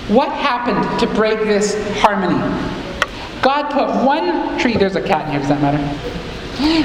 [0.08, 2.38] What happened to break this harmony?
[3.42, 4.76] God put one tree.
[4.76, 5.40] There's a cat in here.
[5.40, 5.78] Does that matter?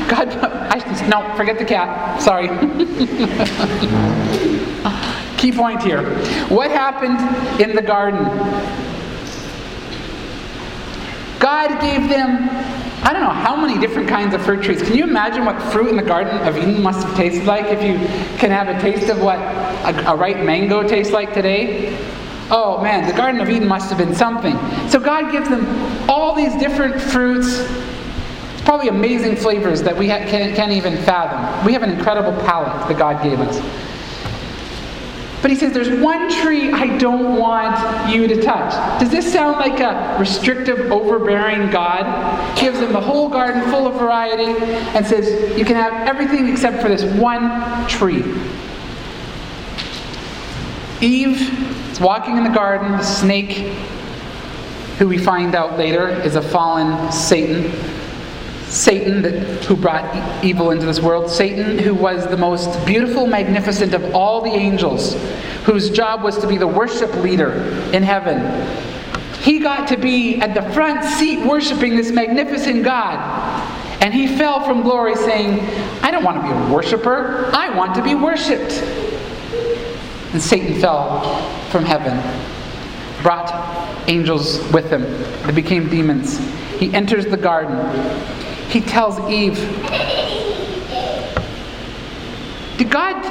[0.09, 0.51] God put.
[0.51, 2.21] I, no, forget the cat.
[2.21, 2.47] Sorry.
[5.38, 6.03] Key point here.
[6.49, 7.19] What happened
[7.62, 8.23] in the garden?
[11.39, 12.47] God gave them,
[13.03, 14.81] I don't know how many different kinds of fruit trees.
[14.81, 17.83] Can you imagine what fruit in the Garden of Eden must have tasted like if
[17.83, 17.97] you
[18.38, 21.97] can have a taste of what a, a ripe mango tastes like today?
[22.49, 24.58] Oh man, the Garden of Eden must have been something.
[24.89, 25.65] So God gives them
[26.10, 27.65] all these different fruits.
[28.63, 31.65] Probably amazing flavors that we ha- can't, can't even fathom.
[31.65, 33.60] We have an incredible palate that God gave us.
[35.41, 38.71] But he says, There's one tree I don't want you to touch.
[39.01, 42.58] Does this sound like a restrictive, overbearing God?
[42.58, 44.58] Gives them the whole garden full of variety
[44.95, 48.23] and says, You can have everything except for this one tree.
[51.01, 53.51] Eve is walking in the garden, the snake,
[54.97, 57.71] who we find out later is a fallen Satan
[58.73, 59.34] Satan, that,
[59.65, 64.41] who brought evil into this world, Satan, who was the most beautiful, magnificent of all
[64.41, 65.13] the angels,
[65.63, 67.51] whose job was to be the worship leader
[67.93, 68.41] in heaven.
[69.41, 73.19] He got to be at the front seat worshiping this magnificent God.
[74.01, 75.60] And he fell from glory saying,
[76.01, 78.82] I don't want to be a worshiper, I want to be worshiped.
[80.34, 81.21] And Satan fell
[81.73, 82.15] from heaven,
[83.21, 83.51] brought
[84.07, 85.01] angels with him.
[85.45, 86.39] They became demons.
[86.79, 87.75] He enters the garden
[88.73, 89.55] he tells Eve,
[92.77, 93.23] Did God,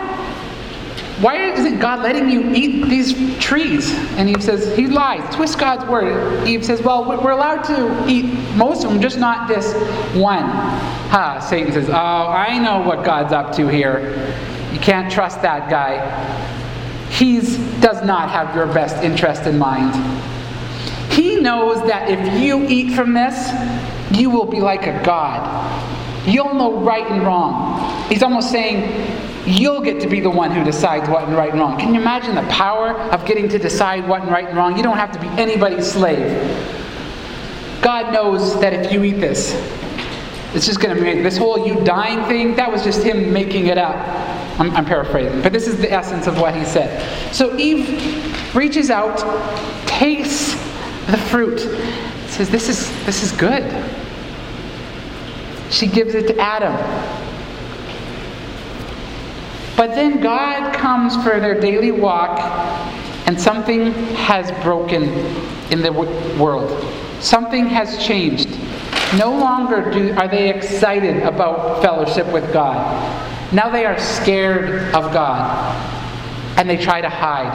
[1.21, 3.93] why isn't God letting you eat these trees?
[4.13, 5.35] And Eve says, He lies.
[5.35, 6.47] Twist God's word.
[6.47, 9.75] Eve says, Well, we're allowed to eat most of them, just not this
[10.15, 10.45] one.
[10.45, 14.33] Ha, huh, Satan says, Oh, I know what God's up to here.
[14.73, 15.99] You can't trust that guy.
[17.13, 17.41] He
[17.81, 19.95] does not have your best interest in mind.
[21.13, 23.51] He knows that if you eat from this,
[24.19, 25.43] you will be like a God.
[26.27, 28.09] You'll know right and wrong.
[28.09, 31.59] He's almost saying, You'll get to be the one who decides what and right and
[31.59, 31.77] wrong.
[31.77, 34.77] Can you imagine the power of getting to decide what and right and wrong?
[34.77, 36.31] You don't have to be anybody's slave.
[37.83, 39.53] God knows that if you eat this,
[40.55, 43.67] it's just going to make this whole you dying thing, that was just him making
[43.67, 43.97] it up.
[44.59, 47.35] I'm, I'm, paraphrasing, but this is the essence of what he said.
[47.35, 49.19] So Eve reaches out,
[49.87, 50.53] tastes
[51.07, 51.61] the fruit,
[52.29, 53.63] says, This is, this is good.
[55.71, 56.73] She gives it to Adam.
[59.77, 62.39] But then God comes for their daily walk,
[63.27, 65.05] and something has broken
[65.71, 65.93] in the
[66.39, 66.71] world.
[67.21, 68.51] Something has changed.
[69.19, 73.32] No longer do, are they excited about fellowship with God.
[73.53, 75.77] Now they are scared of God,
[76.57, 77.53] and they try to hide.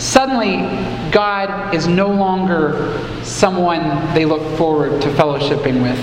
[0.00, 0.62] Suddenly,
[1.10, 5.98] God is no longer someone they look forward to fellowshipping with.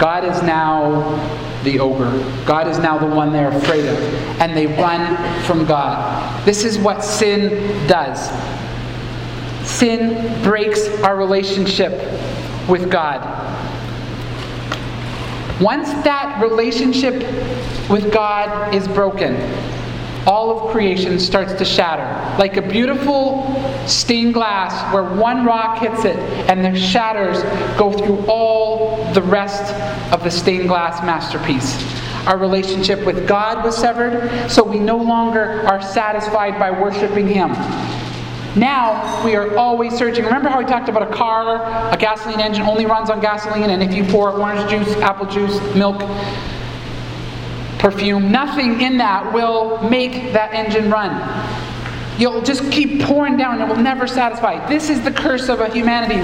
[0.00, 0.90] God is now
[1.62, 2.10] the ogre.
[2.46, 3.98] God is now the one they're afraid of.
[4.40, 6.44] And they run from God.
[6.44, 8.30] This is what sin does.
[9.68, 11.92] Sin breaks our relationship
[12.68, 13.20] with God.
[15.60, 17.14] Once that relationship
[17.90, 19.36] with God is broken,
[20.26, 22.38] all of creation starts to shatter.
[22.38, 23.44] Like a beautiful
[23.86, 26.16] stained glass where one rock hits it
[26.48, 27.42] and the shatters
[27.78, 29.74] go through all the rest
[30.12, 31.76] of the stained glass masterpiece.
[32.26, 37.50] Our relationship with God was severed, so we no longer are satisfied by worshiping Him.
[38.56, 40.24] Now we are always searching.
[40.24, 43.82] Remember how we talked about a car, a gasoline engine only runs on gasoline, and
[43.82, 46.00] if you pour orange juice, apple juice, milk,
[47.78, 51.10] perfume, nothing in that will make that engine run.
[52.18, 54.68] You'll just keep pouring down and it will never satisfy.
[54.68, 56.20] This is the curse of a humanity.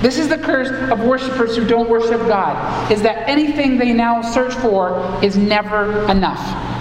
[0.00, 4.22] This is the curse of worshipers who don't worship God, is that anything they now
[4.22, 6.75] search for is never enough.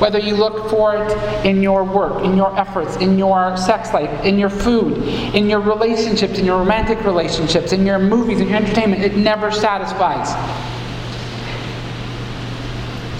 [0.00, 4.24] Whether you look for it in your work, in your efforts, in your sex life,
[4.24, 4.96] in your food,
[5.34, 9.50] in your relationships, in your romantic relationships, in your movies, in your entertainment, it never
[9.50, 10.34] satisfies.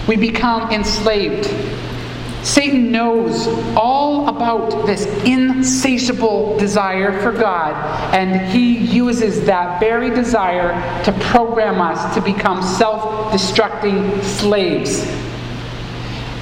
[0.08, 1.46] We become enslaved
[2.42, 7.74] Satan knows all about this insatiable desire for God,
[8.14, 10.72] and he uses that very desire
[11.04, 15.04] to program us to become self destructing slaves.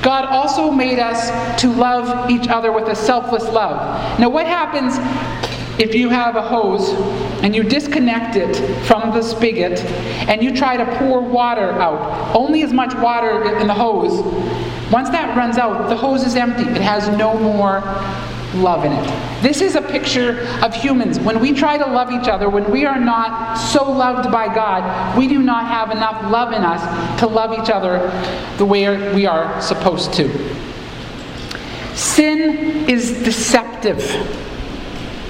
[0.03, 4.21] God also made us to love each other with a selfless love.
[4.21, 4.97] Now, what happens
[5.81, 6.91] if you have a hose
[7.43, 9.79] and you disconnect it from the spigot
[10.29, 14.23] and you try to pour water out, only as much water in the hose
[14.91, 16.63] once that runs out, the hose is empty.
[16.63, 17.83] It has no more
[18.55, 19.43] love in it.
[19.43, 21.19] This is a picture of humans.
[21.21, 25.17] When we try to love each other, when we are not so loved by God,
[25.17, 28.09] we do not have enough love in us to love each other
[28.57, 30.29] the way we are supposed to.
[31.95, 34.01] Sin is deceptive.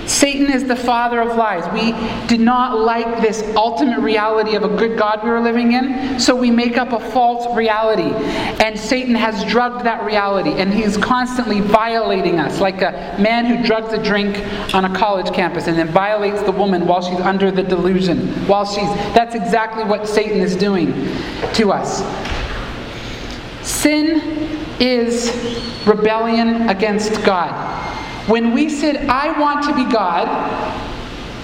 [0.09, 1.71] Satan is the father of lies.
[1.75, 1.93] We
[2.27, 6.35] did not like this ultimate reality of a good God we were living in, so
[6.35, 8.11] we make up a false reality.
[8.65, 13.63] And Satan has drugged that reality, and he's constantly violating us, like a man who
[13.67, 14.39] drugs a drink
[14.75, 18.29] on a college campus and then violates the woman while she's under the delusion.
[18.47, 20.93] While she's that's exactly what Satan is doing
[21.55, 22.03] to us.
[23.63, 24.49] Sin
[24.81, 25.31] is
[25.87, 27.88] rebellion against God.
[28.29, 30.29] When we said, I want to be God,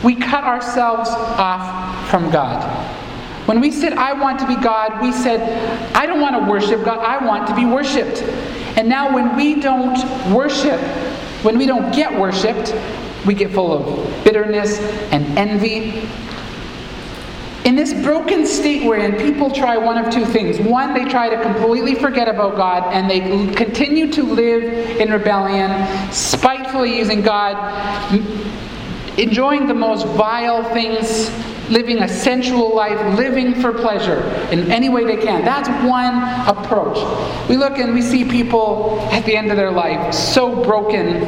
[0.04, 2.62] we cut ourselves off from God.
[3.46, 5.40] When we said, I want to be God, we said,
[5.94, 8.22] I don't want to worship God, I want to be worshiped.
[8.76, 9.98] And now, when we don't
[10.30, 10.80] worship,
[11.42, 12.74] when we don't get worshiped,
[13.26, 14.78] we get full of bitterness
[15.10, 16.06] and envy
[17.64, 20.60] in this broken state we're in, people try one of two things.
[20.60, 25.70] One, they try to completely forget about God and they continue to live in rebellion,
[26.12, 27.56] spitefully using God,
[29.18, 31.30] enjoying the most vile things,
[31.70, 34.20] living a sensual life, living for pleasure
[34.52, 35.42] in any way they can.
[35.42, 36.14] That's one
[36.46, 36.98] approach.
[37.48, 41.20] We look and we see people at the end of their life so broken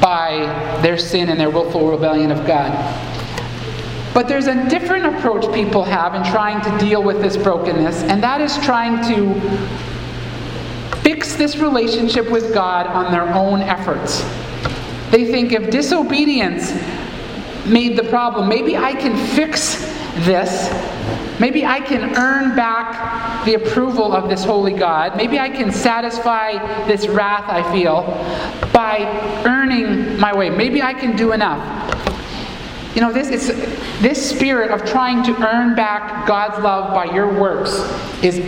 [0.00, 3.07] by their sin and their willful rebellion of God.
[4.14, 8.22] But there's a different approach people have in trying to deal with this brokenness, and
[8.22, 9.34] that is trying to
[11.02, 14.22] fix this relationship with God on their own efforts.
[15.10, 16.72] They think if disobedience
[17.66, 19.76] made the problem, maybe I can fix
[20.24, 20.68] this.
[21.40, 25.16] Maybe I can earn back the approval of this holy God.
[25.16, 28.02] Maybe I can satisfy this wrath I feel
[28.72, 28.98] by
[29.46, 30.50] earning my way.
[30.50, 32.07] Maybe I can do enough.
[32.94, 33.48] You know, this, is,
[34.00, 37.70] this spirit of trying to earn back God's love by your works
[38.22, 38.38] is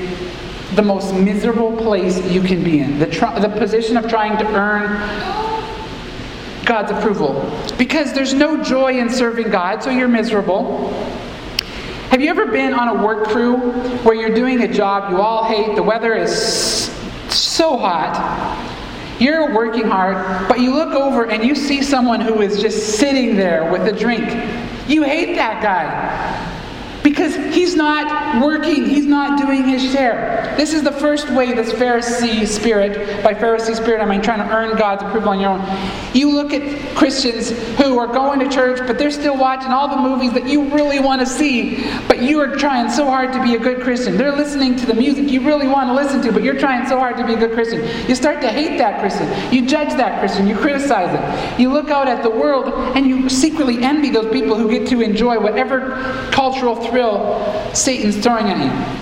[0.74, 2.98] the most miserable place you can be in.
[2.98, 4.88] The, tr- the position of trying to earn
[6.64, 7.50] God's approval.
[7.76, 10.92] Because there's no joy in serving God, so you're miserable.
[12.10, 13.56] Have you ever been on a work crew
[14.02, 16.90] where you're doing a job you all hate, the weather is
[17.28, 18.16] so hot,
[19.20, 23.36] you're working hard, but you look over and you see someone who is just sitting
[23.36, 24.28] there with a drink.
[24.88, 26.49] You hate that guy
[27.10, 30.54] because he's not working, he's not doing his share.
[30.56, 34.54] This is the first way this Pharisee spirit, by Pharisee spirit, I mean trying to
[34.54, 36.14] earn God's approval on your own.
[36.14, 39.96] You look at Christians who are going to church, but they're still watching all the
[39.96, 43.56] movies that you really want to see, but you are trying so hard to be
[43.56, 44.16] a good Christian.
[44.16, 46.98] They're listening to the music you really want to listen to, but you're trying so
[46.98, 47.80] hard to be a good Christian.
[48.08, 49.52] You start to hate that Christian.
[49.52, 50.46] You judge that Christian.
[50.46, 51.60] You criticize it.
[51.60, 55.00] You look out at the world and you secretly envy those people who get to
[55.00, 55.96] enjoy whatever
[56.30, 57.00] cultural thrill
[57.74, 59.00] Satan's throwing at you.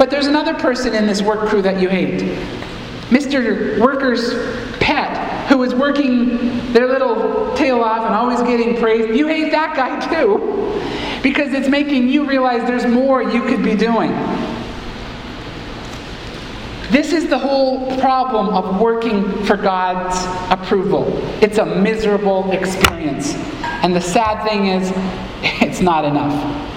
[0.00, 2.20] But there's another person in this work crew that you hate.
[3.10, 3.78] Mr.
[3.78, 4.32] Worker's
[4.78, 9.16] pet, who is working their little tail off and always getting praised.
[9.16, 10.80] You hate that guy too,
[11.22, 14.10] because it's making you realize there's more you could be doing.
[16.90, 20.16] This is the whole problem of working for God's
[20.52, 21.06] approval.
[21.42, 23.34] It's a miserable experience.
[23.82, 24.90] And the sad thing is,
[25.62, 26.69] it's not enough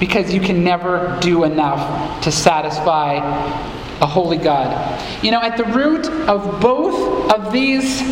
[0.00, 3.14] because you can never do enough to satisfy
[4.00, 5.00] a holy God.
[5.24, 8.02] You know, at the root of both of these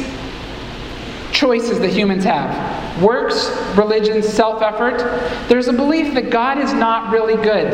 [1.32, 4.98] choices that humans have works, religion, self effort
[5.48, 7.72] there's a belief that God is not really good,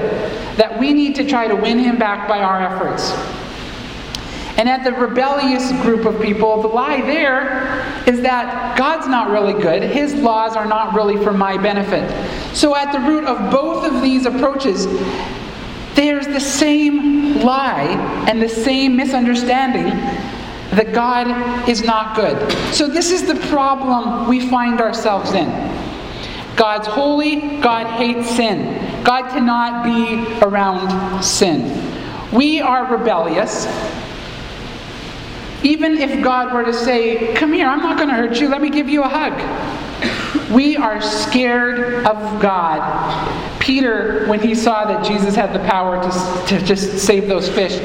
[0.57, 3.13] that we need to try to win him back by our efforts.
[4.59, 9.53] And at the rebellious group of people, the lie there is that God's not really
[9.53, 9.85] good.
[9.85, 12.11] His laws are not really for my benefit.
[12.57, 14.87] So, at the root of both of these approaches,
[15.95, 19.87] there's the same lie and the same misunderstanding
[20.71, 22.53] that God is not good.
[22.75, 25.49] So, this is the problem we find ourselves in.
[26.57, 29.05] God's holy, God hates sin.
[29.05, 31.85] God cannot be around sin.
[32.33, 33.67] We are rebellious.
[35.63, 38.63] Even if God were to say, Come here, I'm not going to hurt you, let
[38.63, 39.33] me give you a hug.
[40.51, 43.61] We are scared of God.
[43.61, 47.79] Peter, when he saw that Jesus had the power to, to just save those fish,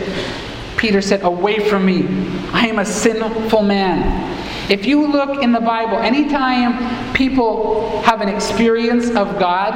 [0.78, 2.06] Peter said, Away from me.
[2.52, 4.32] I am a sinful man.
[4.70, 9.74] If you look in the Bible, anytime people have an experience of God,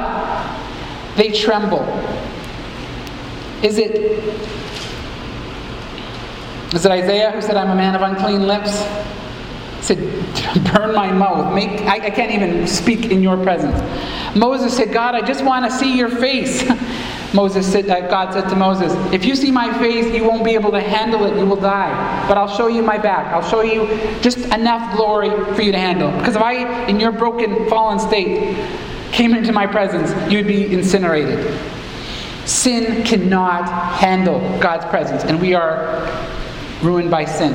[1.16, 1.82] they tremble.
[3.62, 4.22] Is it
[6.74, 8.82] is it Isaiah who said, I'm a man of unclean lips?
[9.78, 9.98] He said,
[10.72, 11.54] Burn my mouth.
[11.54, 13.76] Make, I, I can't even speak in your presence.
[14.36, 16.68] Moses said, God, I just want to see your face.
[17.34, 20.54] Moses said, uh, God said to Moses, If you see my face, you won't be
[20.54, 21.38] able to handle it.
[21.38, 22.26] You will die.
[22.26, 23.32] But I'll show you my back.
[23.32, 23.86] I'll show you
[24.20, 26.10] just enough glory for you to handle.
[26.18, 28.56] Because if I, in your broken, fallen state,
[29.12, 31.58] came into my presence, you'd be incinerated.
[32.46, 36.08] Sin cannot handle God's presence, and we are
[36.82, 37.54] ruined by sin.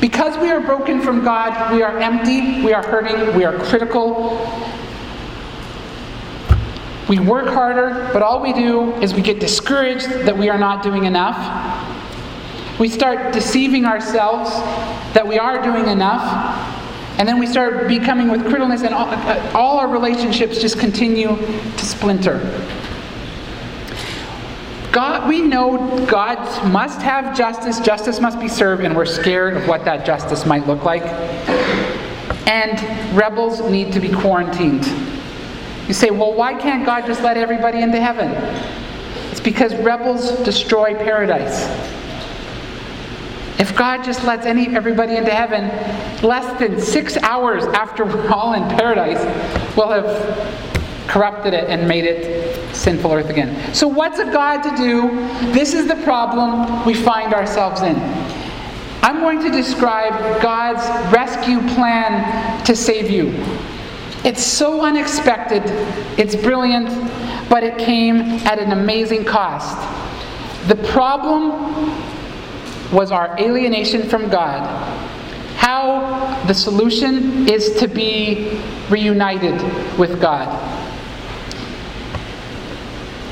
[0.00, 4.38] Because we are broken from God, we are empty, we are hurting, we are critical.
[7.08, 10.82] We work harder, but all we do is we get discouraged that we are not
[10.82, 11.36] doing enough.
[12.80, 14.50] We start deceiving ourselves
[15.14, 16.74] that we are doing enough.
[17.18, 21.36] And then we start becoming with criticalness, and all, uh, all our relationships just continue
[21.36, 22.38] to splinter.
[24.96, 26.38] God, we know God
[26.72, 30.66] must have justice, justice must be served, and we're scared of what that justice might
[30.66, 31.02] look like.
[32.48, 34.86] And rebels need to be quarantined.
[35.86, 38.30] You say, well, why can't God just let everybody into heaven?
[39.30, 41.66] It's because rebels destroy paradise.
[43.60, 45.66] If God just lets any everybody into heaven,
[46.26, 49.20] less than six hours after we're all in paradise,
[49.76, 50.75] we'll have
[51.08, 53.74] corrupted it and made it sinful earth again.
[53.74, 55.10] So, what's a God to do?
[55.52, 57.96] This is the problem we find ourselves in.
[59.02, 63.32] I'm going to describe God's rescue plan to save you.
[64.24, 65.62] It's so unexpected,
[66.18, 66.88] it's brilliant,
[67.48, 69.76] but it came at an amazing cost.
[70.68, 71.52] The problem
[72.92, 74.62] was our alienation from God.
[75.56, 79.60] How the solution is to be reunited
[79.98, 80.48] with God.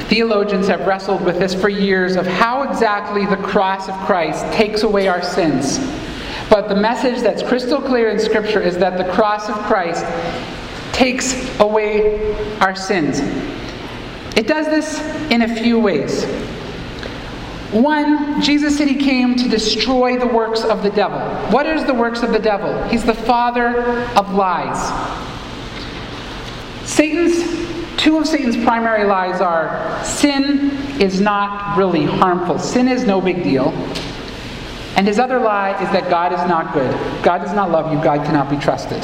[0.08, 4.82] Theologians have wrestled with this for years of how exactly the cross of Christ takes
[4.82, 5.78] away our sins.
[6.50, 10.04] But the message that's crystal clear in Scripture is that the cross of Christ
[10.92, 13.20] takes away our sins.
[14.36, 15.00] It does this
[15.30, 16.24] in a few ways.
[17.72, 21.18] One, Jesus said he came to destroy the works of the devil.
[21.50, 22.80] What is the works of the devil?
[22.84, 23.80] He's the father
[24.16, 24.78] of lies.
[26.88, 27.73] Satan's
[28.04, 33.42] Two of Satan's primary lies are sin is not really harmful, sin is no big
[33.42, 33.70] deal.
[34.98, 36.92] And his other lie is that God is not good.
[37.22, 39.02] God does not love you, God cannot be trusted.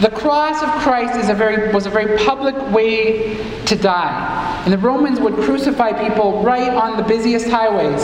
[0.00, 4.62] The cross of Christ is a very, was a very public way to die.
[4.62, 8.00] And the Romans would crucify people right on the busiest highways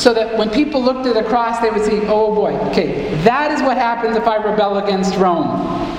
[0.00, 3.50] so that when people looked at the cross, they would say, oh boy, okay, that
[3.50, 5.91] is what happens if I rebel against Rome.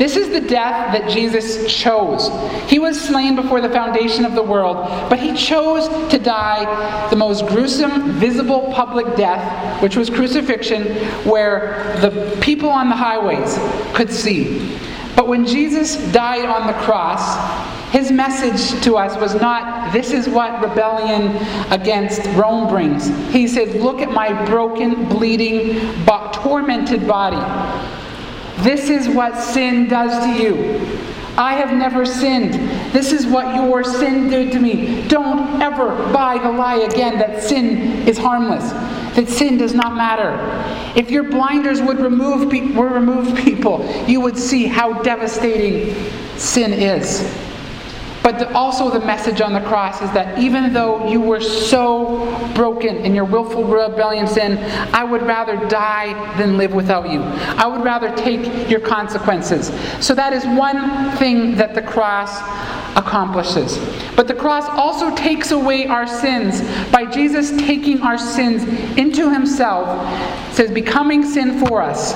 [0.00, 2.30] This is the death that Jesus chose.
[2.70, 4.76] He was slain before the foundation of the world,
[5.10, 10.84] but he chose to die the most gruesome, visible public death, which was crucifixion,
[11.28, 13.58] where the people on the highways
[13.94, 14.74] could see.
[15.16, 20.30] But when Jesus died on the cross, his message to us was not, this is
[20.30, 21.36] what rebellion
[21.70, 23.08] against Rome brings.
[23.34, 25.78] He said, look at my broken, bleeding,
[26.32, 27.99] tormented body.
[28.62, 30.86] This is what sin does to you.
[31.36, 32.54] I have never sinned.
[32.92, 35.06] This is what your sin did to me.
[35.08, 38.70] Don't ever buy the lie again that sin is harmless,
[39.14, 40.36] that sin does not matter.
[40.98, 45.94] If your blinders would remove pe- were remove people, you would see how devastating
[46.36, 47.22] sin is.
[48.22, 52.52] But the, also, the message on the cross is that even though you were so
[52.54, 54.58] broken in your willful rebellion sin,
[54.92, 57.22] I would rather die than live without you.
[57.22, 59.68] I would rather take your consequences.
[60.04, 62.40] So, that is one thing that the cross
[62.96, 63.78] accomplishes.
[64.16, 66.60] But the cross also takes away our sins
[66.90, 68.64] by Jesus taking our sins
[68.98, 69.88] into himself,
[70.50, 72.12] it says, becoming sin for us.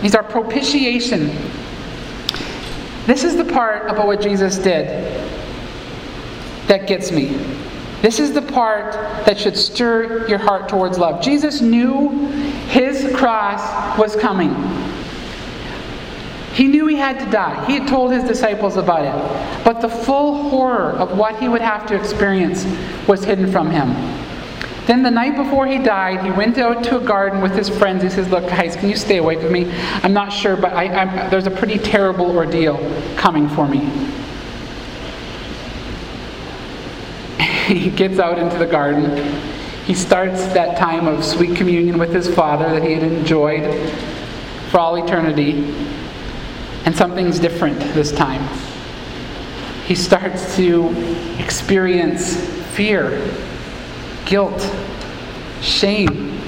[0.00, 1.30] He's our propitiation.
[3.06, 5.23] This is the part about what Jesus did
[6.66, 7.36] that gets me.
[8.02, 8.92] This is the part
[9.24, 11.22] that should stir your heart towards love.
[11.22, 12.10] Jesus knew
[12.68, 14.54] his cross was coming.
[16.52, 17.64] He knew he had to die.
[17.64, 19.64] He had told his disciples about it.
[19.64, 22.64] But the full horror of what he would have to experience
[23.08, 23.88] was hidden from him.
[24.86, 28.02] Then the night before he died, he went out to a garden with his friends.
[28.02, 29.72] He says, Look, guys, can you stay awake with me?
[30.02, 32.76] I'm not sure, but I, there's a pretty terrible ordeal
[33.16, 34.13] coming for me.
[37.78, 39.16] He gets out into the garden.
[39.84, 43.90] He starts that time of sweet communion with his father that he had enjoyed
[44.70, 45.74] for all eternity.
[46.84, 48.42] And something's different this time.
[49.86, 50.88] He starts to
[51.38, 52.36] experience
[52.74, 53.34] fear,
[54.24, 54.60] guilt,
[55.60, 56.38] shame,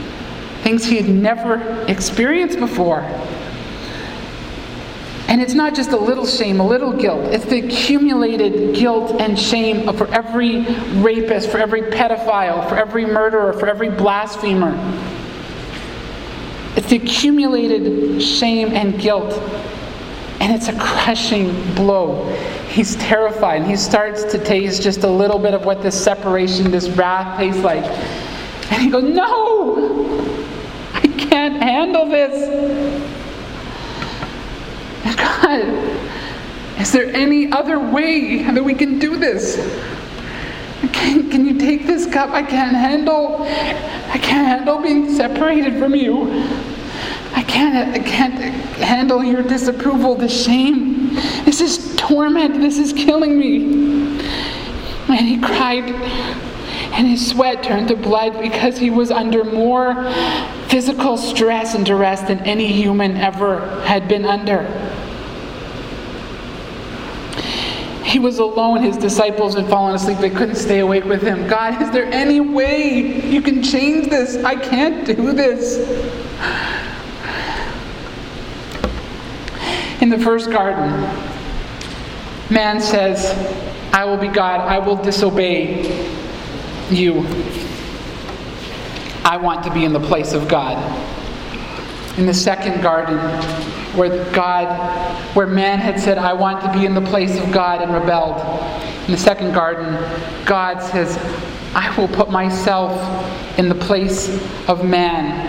[0.63, 3.03] things he had never experienced before.
[5.29, 7.25] And it's not just a little shame, a little guilt.
[7.33, 10.61] It's the accumulated guilt and shame for every
[11.01, 14.73] rapist, for every pedophile, for every murderer, for every blasphemer.
[16.77, 19.33] It's the accumulated shame and guilt.
[20.41, 22.27] And it's a crushing blow.
[22.69, 23.63] He's terrified.
[23.63, 27.39] And he starts to taste just a little bit of what this separation, this wrath
[27.39, 27.85] tastes like.
[28.71, 30.23] And he goes, No!
[30.93, 33.16] I can't handle this.
[35.15, 35.61] God,
[36.81, 39.57] is there any other way that we can do this?
[40.93, 42.31] Can, can you take this cup?
[42.31, 43.43] I can't handle.
[43.43, 46.31] I can't handle being separated from you.
[47.33, 47.95] I can't.
[47.95, 51.15] I can't handle your disapproval, the shame.
[51.45, 52.61] This is torment.
[52.61, 54.21] This is killing me.
[55.09, 55.85] And he cried,
[56.93, 60.11] and his sweat turned to blood because he was under more
[60.69, 64.65] physical stress and duress than any human ever had been under.
[68.05, 68.83] He was alone.
[68.83, 70.19] His disciples had fallen asleep.
[70.19, 71.49] They couldn't stay awake with him.
[71.49, 74.43] God, is there any way you can change this?
[74.45, 75.77] I can't do this.
[80.01, 80.91] In the first garden,
[82.49, 83.33] man says,
[83.93, 84.61] I will be God.
[84.61, 86.16] I will disobey
[86.91, 87.27] you.
[89.25, 90.77] I want to be in the place of God.
[92.19, 93.19] In the second garden,
[93.97, 97.83] where God, where man had said, I want to be in the place of God
[97.83, 98.41] and rebelled.
[99.07, 99.87] In the second garden,
[100.47, 101.17] God says,
[101.75, 104.29] I will put myself in the place
[104.69, 105.45] of man.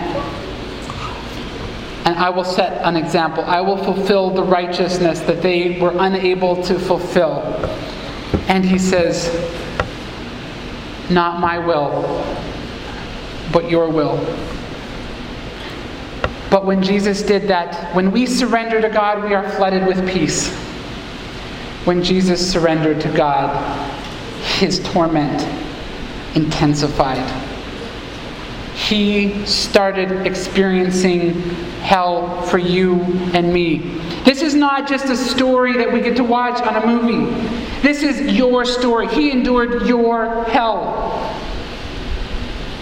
[2.04, 3.44] And I will set an example.
[3.44, 7.42] I will fulfill the righteousness that they were unable to fulfill.
[8.48, 9.28] And he says,
[11.10, 12.24] Not my will,
[13.52, 14.16] but your will.
[16.50, 20.54] But when Jesus did that, when we surrender to God, we are flooded with peace.
[21.84, 23.50] When Jesus surrendered to God,
[24.58, 25.42] his torment
[26.34, 27.26] intensified.
[28.74, 31.32] He started experiencing
[31.80, 33.00] hell for you
[33.34, 33.78] and me.
[34.24, 37.57] This is not just a story that we get to watch on a movie.
[37.82, 39.06] This is your story.
[39.08, 41.34] He endured your hell.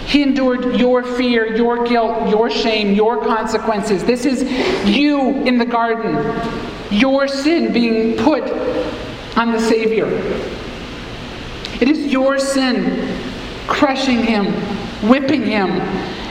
[0.07, 4.03] He endured your fear, your guilt, your shame, your consequences.
[4.05, 4.43] This is
[4.87, 6.15] you in the garden,
[6.89, 8.43] your sin being put
[9.37, 10.07] on the Savior.
[11.79, 13.21] It is your sin
[13.67, 14.45] crushing him,
[15.09, 15.69] whipping him.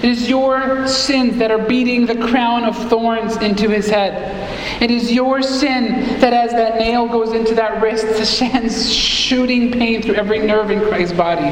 [0.06, 4.80] It is your sins that are beating the crown of thorns into his head.
[4.80, 9.72] It is your sin that, as that nail goes into that wrist, the sends shooting
[9.72, 11.50] pain through every nerve in Christ's body.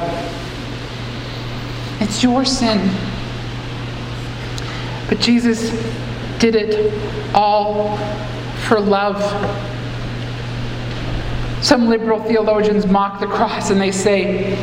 [1.98, 2.78] It's your sin.
[5.08, 5.70] But Jesus
[6.38, 6.94] did it
[7.34, 7.96] all
[8.68, 9.20] for love.
[11.60, 14.56] Some liberal theologians mock the cross and they say,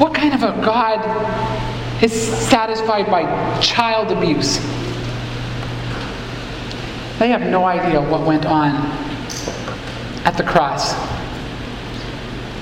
[0.00, 4.56] What kind of a God is satisfied by child abuse?
[7.18, 8.76] They have no idea what went on
[10.24, 10.94] at the cross.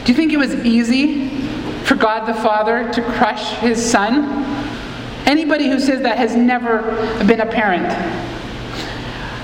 [0.04, 1.28] Do you think it was easy
[1.84, 4.44] for God the Father to crush his son?
[5.24, 6.82] Anybody who says that has never
[7.24, 7.86] been a parent.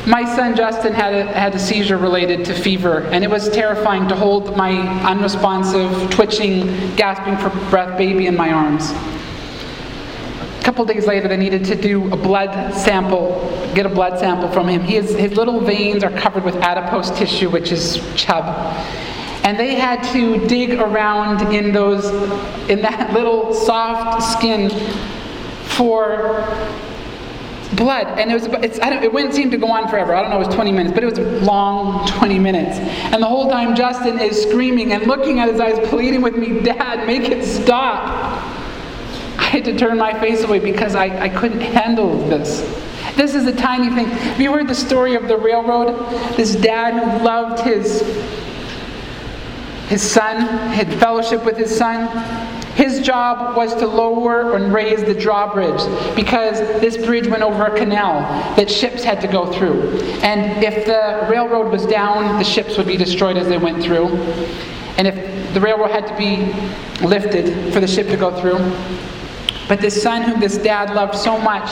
[0.06, 4.06] My son Justin had a, had a seizure related to fever, and it was terrifying
[4.08, 8.90] to hold my unresponsive, twitching, gasping for breath baby in my arms.
[8.90, 14.50] A couple days later, they needed to do a blood sample, get a blood sample
[14.50, 14.82] from him.
[14.82, 18.44] His, his little veins are covered with adipose tissue, which is chub.
[19.42, 22.04] And they had to dig around in those,
[22.68, 24.68] in that little soft skin
[25.64, 26.46] for
[27.76, 28.06] blood.
[28.18, 30.14] And it was, it's, I don't, it wouldn't seem to go on forever.
[30.14, 32.78] I don't know, it was 20 minutes, but it was a long 20 minutes.
[33.12, 36.60] And the whole time Justin is screaming and looking at his eyes, pleading with me,
[36.60, 38.08] Dad, make it stop.
[39.38, 42.60] I had to turn my face away because I, I couldn't handle this.
[43.16, 44.06] This is a tiny thing.
[44.06, 45.94] Have you heard the story of the railroad?
[46.36, 48.02] This dad who loved his
[49.88, 50.40] his son,
[50.72, 52.08] had fellowship with his son.
[52.74, 55.80] His job was to lower and raise the drawbridge
[56.16, 58.20] because this bridge went over a canal
[58.56, 60.00] that ships had to go through.
[60.22, 64.08] And if the railroad was down, the ships would be destroyed as they went through.
[64.96, 66.52] And if the railroad had to be
[67.06, 68.58] lifted for the ship to go through.
[69.68, 71.70] But this son, whom this dad loved so much,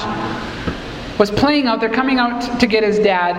[1.19, 3.37] was playing out there, coming out to get his dad.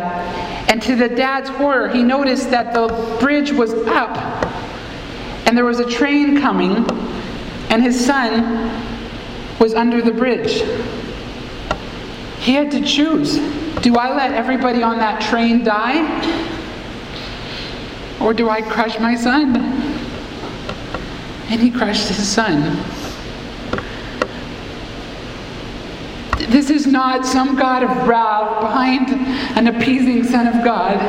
[0.70, 4.18] And to the dad's horror, he noticed that the bridge was up
[5.46, 6.86] and there was a train coming
[7.74, 8.72] and his son
[9.60, 10.62] was under the bridge.
[12.38, 13.40] He had to choose
[13.82, 16.04] do I let everybody on that train die?
[18.22, 19.58] Or do I crush my son?
[21.50, 22.78] And he crushed his son.
[26.50, 29.10] This is not some God of wrath behind
[29.58, 31.00] an appeasing Son of God.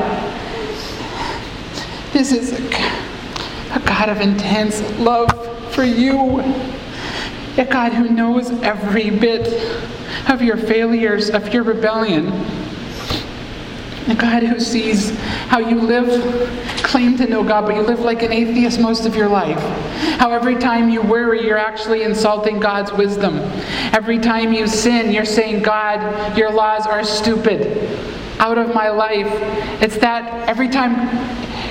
[2.15, 6.41] This is a, God of intense love for you.
[7.57, 9.47] A God who knows every bit
[10.29, 12.29] of your failures, of your rebellion.
[14.09, 15.17] A God who sees
[15.49, 16.23] how you live,
[16.83, 19.59] claim to know God, but you live like an atheist most of your life.
[20.19, 23.39] How every time you worry, you're actually insulting God's wisdom.
[23.93, 27.89] Every time you sin, you're saying, God, your laws are stupid.
[28.39, 29.31] Out of my life.
[29.81, 31.09] It's that every time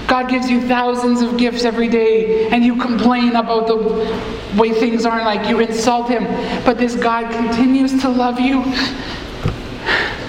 [0.08, 3.78] God gives you thousands of gifts every day, and you complain about the
[4.58, 6.26] way things aren't like you insult Him.
[6.66, 8.64] But this God continues to love you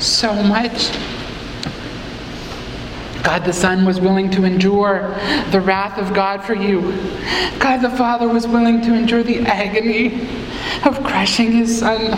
[0.01, 0.91] so much.
[3.23, 5.15] God the Son was willing to endure
[5.51, 6.81] the wrath of God for you.
[7.59, 10.29] God the Father was willing to endure the agony
[10.85, 12.17] of crushing His Son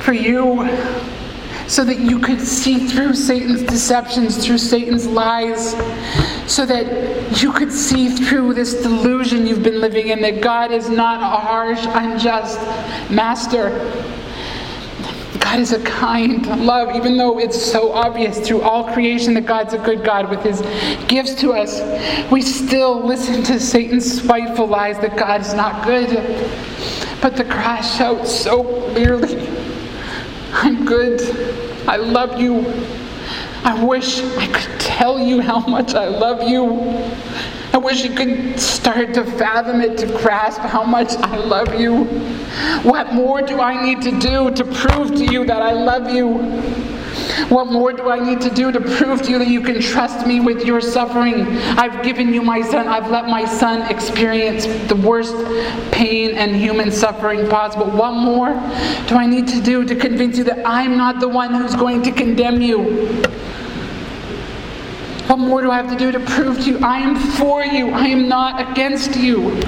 [0.00, 0.68] for you
[1.66, 5.70] so that you could see through Satan's deceptions, through Satan's lies,
[6.46, 10.88] so that you could see through this delusion you've been living in that God is
[10.88, 12.58] not a harsh, unjust
[13.10, 13.70] master.
[15.40, 19.74] God is a kind love, even though it's so obvious through all creation that God's
[19.74, 20.60] a good God with his
[21.06, 21.80] gifts to us.
[22.30, 26.08] We still listen to Satan's spiteful lies that God is not good.
[27.22, 29.53] But the cross shouts so clearly
[30.56, 31.20] I'm good.
[31.88, 32.64] I love you.
[33.64, 36.80] I wish I could tell you how much I love you.
[37.72, 42.04] I wish you could start to fathom it, to grasp how much I love you.
[42.84, 46.38] What more do I need to do to prove to you that I love you?
[47.48, 50.26] What more do I need to do to prove to you that you can trust
[50.26, 51.46] me with your suffering?
[51.78, 52.88] I've given you my son.
[52.88, 55.34] I've let my son experience the worst
[55.92, 57.86] pain and human suffering possible.
[57.86, 58.50] What more
[59.06, 62.02] do I need to do to convince you that I'm not the one who's going
[62.02, 63.24] to condemn you?
[65.26, 67.90] What more do I have to do to prove to you I am for you?
[67.90, 69.60] I am not against you.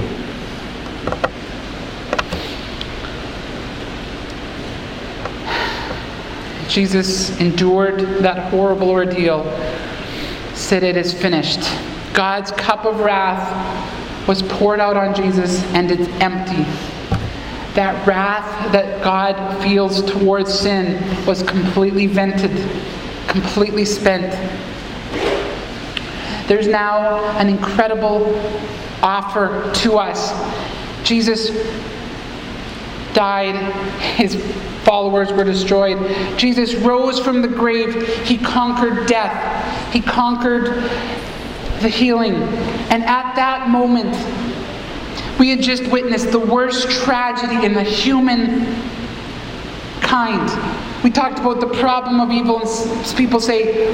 [6.77, 9.43] Jesus endured that horrible ordeal,
[10.53, 11.61] said, It is finished.
[12.13, 16.61] God's cup of wrath was poured out on Jesus, and it's empty.
[17.73, 22.51] That wrath that God feels towards sin was completely vented,
[23.27, 24.31] completely spent.
[26.47, 28.39] There's now an incredible
[29.01, 30.31] offer to us.
[31.03, 31.49] Jesus
[33.15, 33.55] died,
[34.15, 34.35] his
[34.87, 35.99] followers were destroyed.
[36.37, 38.07] Jesus rose from the grave.
[38.25, 40.81] He conquered death, he conquered
[41.81, 42.35] the healing.
[42.89, 44.15] And at that moment,
[45.37, 48.65] we had just witnessed the worst tragedy in the human
[50.01, 50.49] kind.
[51.03, 53.93] We talked about the problem of evil, and people say,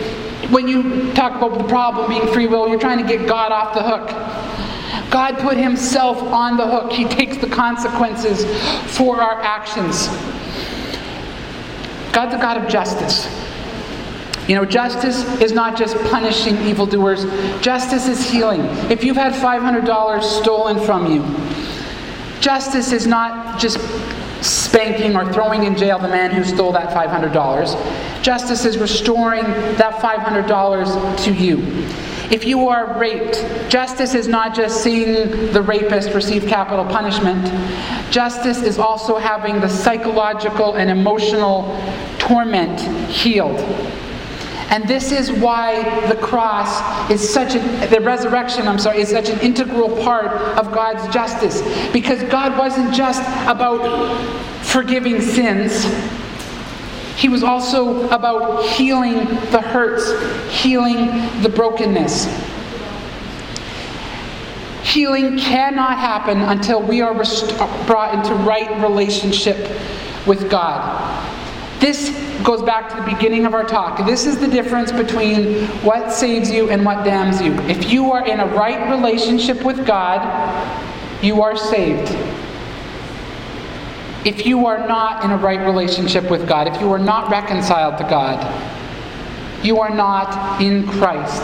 [0.50, 3.74] when you talk about the problem being free will, you're trying to get God off
[3.74, 4.10] the hook.
[5.12, 6.92] God put himself on the hook.
[6.92, 8.46] He takes the consequences
[8.96, 10.08] for our actions.
[12.14, 13.28] God's a God of justice.
[14.48, 17.24] You know, justice is not just punishing evildoers,
[17.62, 18.62] justice is healing.
[18.92, 21.24] If you've had $500 stolen from you,
[22.42, 23.80] justice is not just
[24.44, 28.22] spanking or throwing in jail the man who stole that $500.
[28.22, 31.58] Justice is restoring that $500 to you.
[32.32, 37.46] If you are raped, justice is not just seeing the rapist receive capital punishment.
[38.12, 41.64] Justice is also having the psychological and emotional
[42.20, 43.60] torment healed.
[44.70, 47.60] And this is why the cross is such a,
[47.90, 51.62] the resurrection, I'm sorry, is such an integral part of God's justice.
[51.92, 54.18] Because God wasn't just about
[54.64, 55.86] forgiving sins,
[57.16, 60.12] He was also about healing the hurts,
[60.52, 61.08] healing
[61.42, 62.26] the brokenness.
[64.84, 67.58] Healing cannot happen until we are rest-
[67.88, 69.58] brought into right relationship
[70.28, 71.30] with God.
[71.80, 72.10] This
[72.44, 74.06] goes back to the beginning of our talk.
[74.06, 77.54] This is the difference between what saves you and what damns you.
[77.70, 80.22] If you are in a right relationship with God,
[81.22, 82.10] you are saved.
[84.26, 87.98] If you are not in a right relationship with God, if you are not reconciled
[87.98, 88.40] to God,
[89.64, 91.42] you are not in Christ.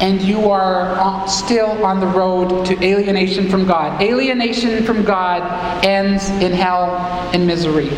[0.00, 4.00] And you are uh, still on the road to alienation from God.
[4.00, 6.94] Alienation from God ends in hell
[7.34, 7.90] and misery.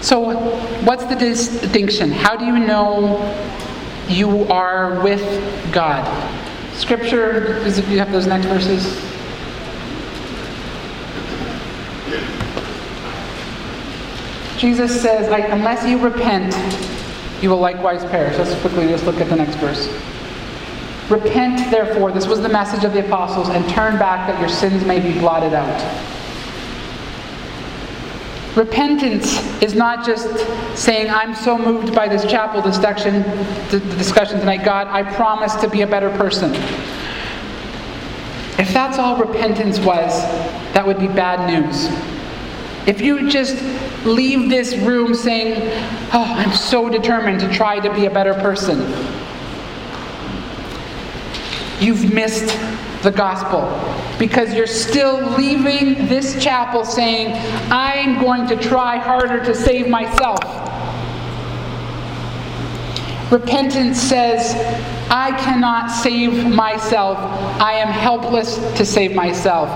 [0.00, 0.34] So,
[0.84, 2.10] what's the distinction?
[2.10, 3.20] How do you know
[4.08, 5.22] you are with
[5.72, 6.41] God?
[6.82, 8.82] Scripture, is if you have those next verses.
[14.58, 16.52] Jesus says, unless you repent,
[17.40, 18.36] you will likewise perish.
[18.36, 19.86] Let's quickly just look at the next verse.
[21.08, 24.84] Repent, therefore, this was the message of the apostles, and turn back that your sins
[24.84, 26.11] may be blotted out.
[28.56, 30.28] Repentance is not just
[30.76, 33.22] saying, I'm so moved by this chapel discussion,
[33.70, 36.52] the discussion tonight, God, I promise to be a better person.
[38.58, 40.20] If that's all repentance was,
[40.74, 41.88] that would be bad news.
[42.86, 43.56] If you just
[44.04, 45.56] leave this room saying,
[46.12, 48.80] Oh, I'm so determined to try to be a better person,
[51.80, 52.54] you've missed
[53.02, 53.62] the gospel
[54.18, 57.32] because you're still leaving this chapel saying,
[57.70, 60.38] I'm going to try harder to save myself.
[63.32, 64.54] Repentance says,
[65.10, 67.16] I cannot save myself.
[67.60, 69.70] I am helpless to save myself.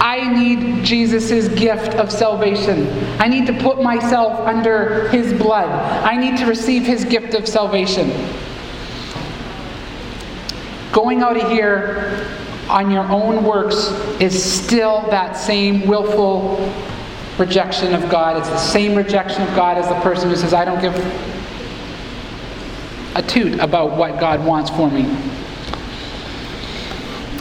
[0.00, 2.88] I need Jesus' gift of salvation.
[3.20, 5.68] I need to put myself under his blood.
[5.68, 8.10] I need to receive his gift of salvation.
[10.92, 12.26] Going out of here
[12.68, 13.90] on your own works
[14.20, 16.72] is still that same willful
[17.38, 18.36] rejection of God.
[18.36, 20.94] It's the same rejection of God as the person who says, I don't give
[23.16, 25.04] a toot about what God wants for me.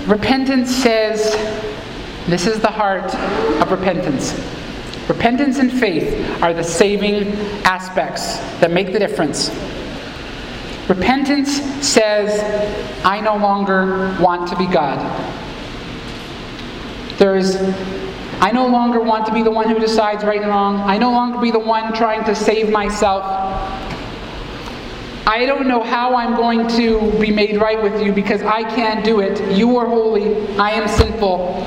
[0.06, 1.32] Repentance says,
[2.28, 3.14] this is the heart
[3.62, 4.34] of repentance.
[5.08, 7.34] Repentance and faith are the saving
[7.66, 9.50] aspects that make the difference.
[10.88, 12.42] Repentance says,
[13.06, 15.00] I no longer want to be God.
[17.18, 17.56] There's,
[18.42, 20.80] I no longer want to be the one who decides right and wrong.
[20.80, 23.24] I no longer be the one trying to save myself.
[25.26, 29.06] I don't know how I'm going to be made right with you because I can't
[29.06, 29.58] do it.
[29.58, 31.66] You are holy, I am sinful.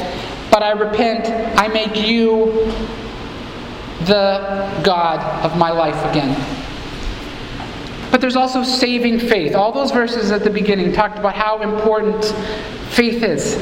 [0.51, 2.71] But I repent, I make you
[4.05, 6.66] the God of my life again.
[8.17, 9.55] But there's also saving faith.
[9.55, 12.25] All those verses at the beginning talked about how important
[12.89, 13.57] faith is.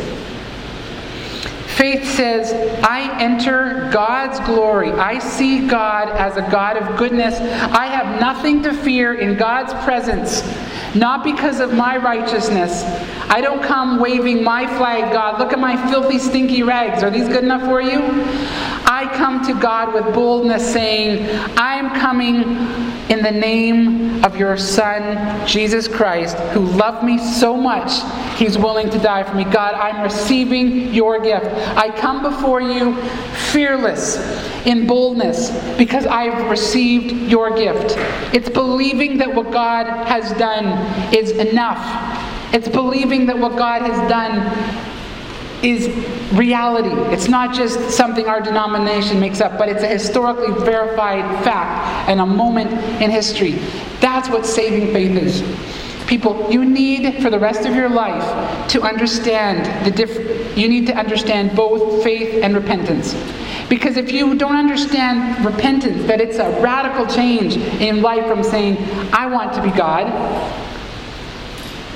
[1.77, 2.53] Faith says,
[2.85, 4.93] I enter God's glory.
[4.93, 7.35] I see God as a God of goodness.
[7.41, 10.45] I have nothing to fear in God's presence,
[10.95, 12.85] not because of my righteousness.
[13.29, 15.41] I don't come waving my flag, God.
[15.41, 17.03] Look at my filthy, stinky rags.
[17.03, 17.99] Are these good enough for you?
[18.95, 21.29] I come to God with boldness, saying,
[21.59, 22.45] I am coming
[23.11, 27.91] in the name of your Son, Jesus Christ, who loved me so much,
[28.39, 29.43] he's willing to die for me.
[29.43, 31.47] God, I'm receiving your gift.
[31.77, 32.95] I come before you
[33.51, 34.17] fearless
[34.65, 37.97] in boldness because I've received your gift.
[38.33, 40.67] It's believing that what God has done
[41.13, 41.83] is enough.
[42.55, 44.94] It's believing that what God has done
[45.65, 45.89] is
[46.35, 46.91] reality.
[47.13, 52.21] It's not just something our denomination makes up, but it's a historically verified fact and
[52.21, 53.53] a moment in history.
[54.01, 55.43] That's what saving faith is.
[56.07, 60.87] People, you need for the rest of your life to understand the diff- you need
[60.87, 63.15] to understand both faith and repentance.
[63.71, 68.77] Because if you don't understand repentance, that it's a radical change in life from saying,
[69.15, 70.13] I want to be God,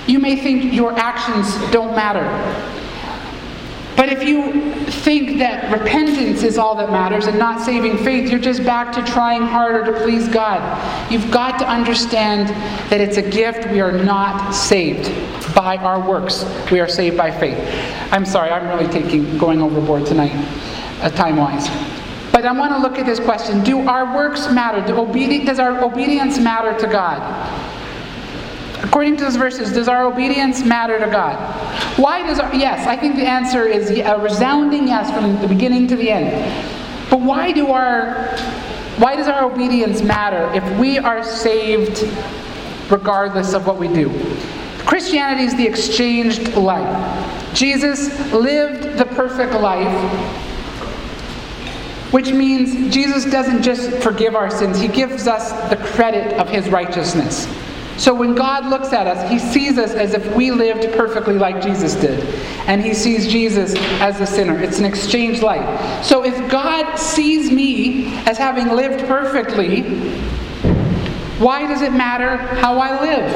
[0.08, 2.24] you may think your actions don't matter.
[3.98, 4.52] But if you
[5.02, 9.04] think that repentance is all that matters and not saving faith, you're just back to
[9.04, 11.10] trying harder to please God.
[11.10, 12.48] You've got to understand
[12.92, 13.68] that it's a gift.
[13.72, 15.12] We are not saved
[15.52, 16.44] by our works.
[16.70, 17.58] We are saved by faith.
[18.12, 20.32] I'm sorry, I'm really taking going overboard tonight,
[21.02, 21.66] uh, time wise.
[22.30, 24.80] But I want to look at this question Do our works matter?
[24.86, 27.18] Do obedi- does our obedience matter to God?
[28.82, 31.36] According to those verses, does our obedience matter to God?
[31.98, 35.88] Why does our, yes, I think the answer is a resounding yes from the beginning
[35.88, 37.10] to the end.
[37.10, 38.36] But why do our
[38.98, 42.04] why does our obedience matter if we are saved
[42.90, 44.10] regardless of what we do?
[44.78, 47.54] Christianity is the exchanged life.
[47.54, 49.92] Jesus lived the perfect life,
[52.12, 56.68] which means Jesus doesn't just forgive our sins, he gives us the credit of his
[56.68, 57.46] righteousness.
[57.98, 61.60] So when God looks at us, he sees us as if we lived perfectly like
[61.60, 62.20] Jesus did.
[62.68, 64.56] And he sees Jesus as the sinner.
[64.62, 66.02] It's an exchange light.
[66.04, 69.82] So if God sees me as having lived perfectly,
[71.40, 73.32] why does it matter how I live?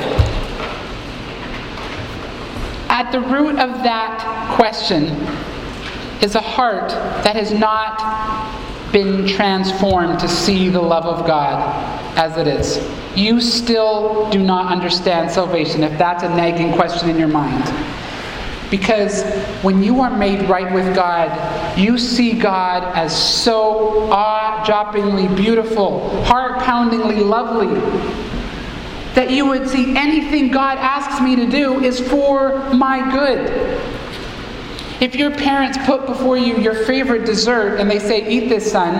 [2.88, 5.06] At the root of that question
[6.22, 6.90] is a heart
[7.24, 8.51] that has not
[8.92, 11.58] been transformed to see the love of God
[12.16, 12.78] as it is.
[13.16, 17.64] You still do not understand salvation if that's a nagging question in your mind.
[18.70, 19.22] Because
[19.62, 26.24] when you are made right with God, you see God as so awe droppingly beautiful,
[26.24, 27.78] heart poundingly lovely,
[29.14, 33.50] that you would see anything God asks me to do is for my good.
[35.02, 38.94] If your parents put before you your favorite dessert and they say, Eat this, son,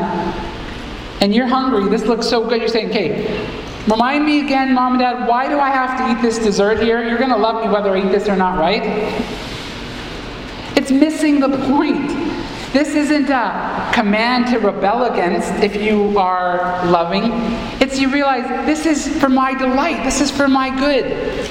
[1.21, 3.49] and you're hungry, this looks so good, you're saying, Okay,
[3.87, 7.05] remind me again, mom and dad, why do I have to eat this dessert here?
[7.05, 8.83] You're going to love me whether I eat this or not, right?
[10.77, 12.09] It's missing the point.
[12.73, 17.31] This isn't a command to rebel against if you are loving.
[17.81, 21.49] It's you realize this is for my delight, this is for my good.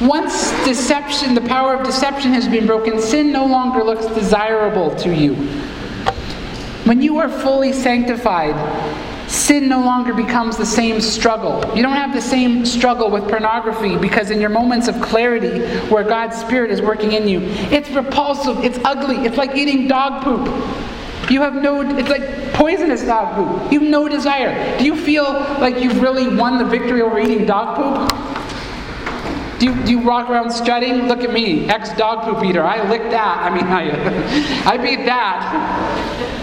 [0.00, 5.14] Once deception, the power of deception has been broken, sin no longer looks desirable to
[5.14, 5.34] you.
[6.84, 8.56] When you are fully sanctified,
[9.30, 11.62] sin no longer becomes the same struggle.
[11.76, 16.02] You don't have the same struggle with pornography because in your moments of clarity where
[16.02, 17.40] God's Spirit is working in you,
[17.70, 20.46] it's repulsive, it's ugly, it's like eating dog poop.
[21.30, 23.70] You have no, it's like poisonous dog poop.
[23.70, 24.78] You have no desire.
[24.78, 25.24] Do you feel
[25.60, 28.29] like you've really won the victory over eating dog poop?
[29.60, 31.06] Do you, do you walk around strutting?
[31.06, 32.64] Look at me, ex dog poop eater.
[32.64, 33.38] I licked that.
[33.38, 33.66] I mean,
[34.66, 36.40] I, I beat that.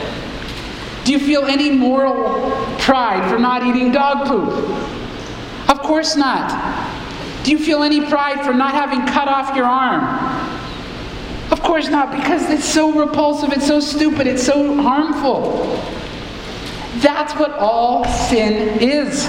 [1.03, 4.49] Do you feel any moral pride for not eating dog poop?
[5.67, 6.51] Of course not.
[7.43, 10.03] Do you feel any pride for not having cut off your arm?
[11.51, 15.81] Of course not, because it's so repulsive, it's so stupid, it's so harmful.
[16.97, 19.27] That's what all sin is.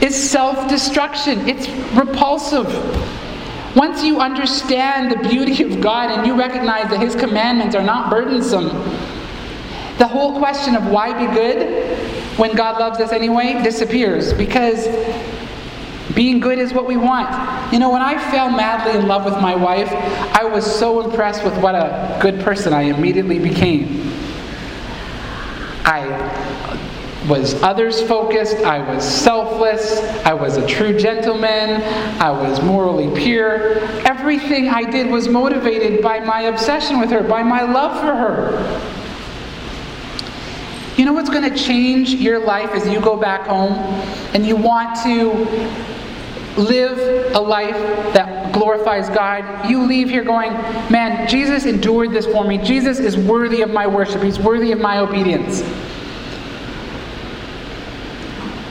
[0.00, 1.48] It's self-destruction.
[1.48, 2.68] It's repulsive.
[3.76, 8.10] Once you understand the beauty of God and you recognize that His commandments are not
[8.10, 8.68] burdensome,
[9.98, 11.98] the whole question of why be good
[12.38, 14.86] when God loves us anyway disappears because
[16.14, 17.72] being good is what we want.
[17.72, 21.44] You know, when I fell madly in love with my wife, I was so impressed
[21.44, 24.12] with what a good person I immediately became.
[25.84, 26.02] I
[27.28, 31.82] was others focused, I was selfless, I was a true gentleman,
[32.20, 33.78] I was morally pure.
[34.06, 38.90] Everything I did was motivated by my obsession with her, by my love for her.
[40.96, 43.72] You know what's going to change your life as you go back home
[44.34, 45.32] and you want to
[46.60, 47.74] live a life
[48.14, 50.52] that glorifies God, you leave here going,
[50.90, 52.58] Man, Jesus endured this for me.
[52.58, 55.62] Jesus is worthy of my worship, He's worthy of my obedience.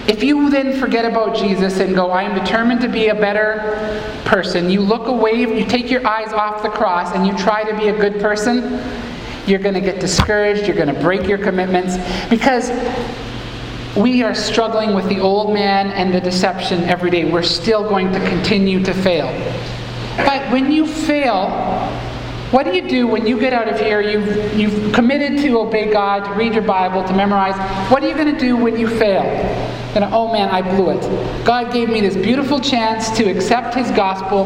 [0.07, 4.11] If you then forget about Jesus and go, I am determined to be a better
[4.25, 7.77] person, you look away, you take your eyes off the cross and you try to
[7.77, 8.81] be a good person,
[9.47, 11.95] you're going to get discouraged, you're going to break your commitments
[12.29, 12.69] because
[13.95, 17.29] we are struggling with the old man and the deception every day.
[17.29, 19.27] We're still going to continue to fail.
[20.17, 21.45] But when you fail,
[22.53, 23.99] what do you do when you get out of here?
[23.99, 27.55] You've, you've committed to obey God, to read your Bible, to memorize.
[27.91, 29.23] What are you going to do when you fail?
[29.95, 31.01] And oh man, I blew it.
[31.43, 34.45] God gave me this beautiful chance to accept His gospel,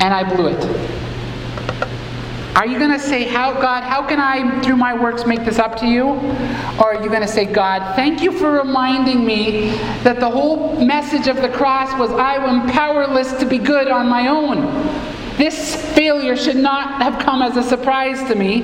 [0.00, 0.96] and I blew it.
[2.56, 5.58] Are you going to say, "How God, how can I through my works make this
[5.58, 6.04] up to you?"
[6.78, 9.70] Or are you going to say, "God, thank you for reminding me
[10.04, 14.08] that the whole message of the cross was I am powerless to be good on
[14.08, 18.62] my own." This failure should not have come as a surprise to me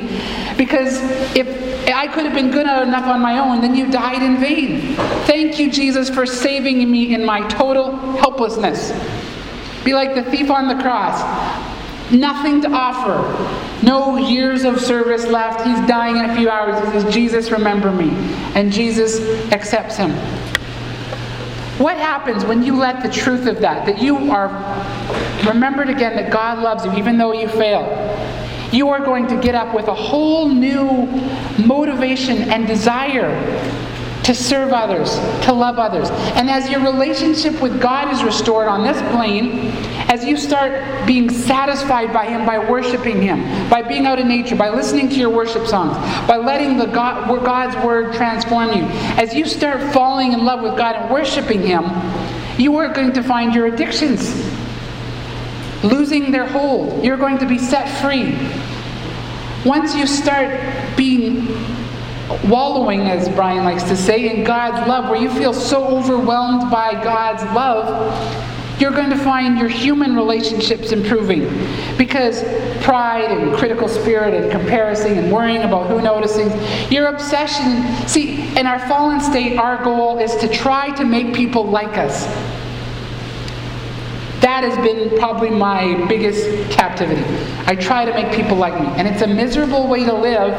[0.57, 1.01] because
[1.37, 4.95] if I could have been good enough on my own, then you died in vain.
[5.27, 8.93] Thank you, Jesus, for saving me in my total helplessness.
[9.85, 11.21] Be like the thief on the cross.
[12.13, 13.23] Nothing to offer.
[13.85, 15.67] No years of service left.
[15.67, 16.83] He's dying in a few hours.
[16.85, 18.11] He says, Jesus, remember me.
[18.55, 19.21] And Jesus
[19.51, 20.13] accepts him.
[21.79, 24.49] What happens when you let the truth of that, that you are
[25.47, 27.83] remembered again that God loves you even though you fail?
[28.73, 31.07] You are going to get up with a whole new
[31.59, 33.31] motivation and desire
[34.25, 35.15] to serve others,
[35.45, 36.11] to love others.
[36.37, 39.73] And as your relationship with God is restored on this plane,
[40.09, 44.55] as you start being satisfied by Him by worshiping Him, by being out in nature,
[44.55, 45.97] by listening to your worship songs,
[46.29, 48.85] by letting the God, God's Word transform you,
[49.17, 51.85] as you start falling in love with God and worshiping Him,
[52.59, 54.31] you are going to find your addictions
[55.83, 57.05] losing their hold.
[57.05, 58.39] You're going to be set free.
[59.65, 60.61] Once you start
[60.97, 61.47] being
[62.49, 66.93] wallowing, as Brian likes to say, in God's love, where you feel so overwhelmed by
[67.03, 71.43] God's love, you're going to find your human relationships improving.
[71.97, 72.43] Because
[72.83, 76.51] pride and critical spirit and comparison and worrying about who noticing
[76.91, 81.65] your obsession see in our fallen state our goal is to try to make people
[81.65, 82.27] like us
[84.53, 87.25] that has been probably my biggest captivity.
[87.67, 88.87] I try to make people like me.
[88.99, 90.53] And it's a miserable way to live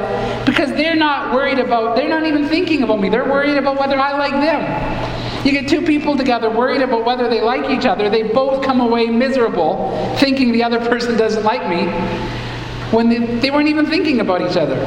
[0.48, 3.10] because they're not worried about, they're not even thinking about me.
[3.10, 5.46] They're worried about whether I like them.
[5.46, 8.82] You get two people together worried about whether they like each other, they both come
[8.82, 11.86] away miserable, thinking the other person doesn't like me,
[12.92, 14.78] when they, they weren't even thinking about each other.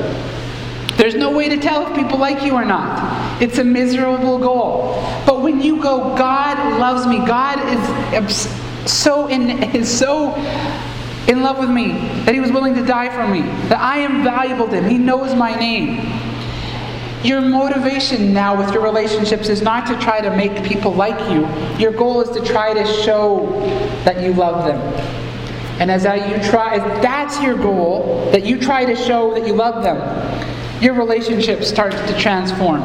[0.97, 3.41] There's no way to tell if people like you or not.
[3.41, 4.95] It's a miserable goal.
[5.27, 10.35] But when you go, God loves me, God is so in is so
[11.29, 11.93] in love with me
[12.25, 14.89] that he was willing to die for me, that I am valuable to him.
[14.89, 16.23] He knows my name.
[17.25, 21.49] Your motivation now with your relationships is not to try to make people like you.
[21.79, 23.47] Your goal is to try to show
[24.05, 24.81] that you love them.
[25.81, 29.83] And as you try, that's your goal, that you try to show that you love
[29.83, 32.83] them, your relationship starts to transform.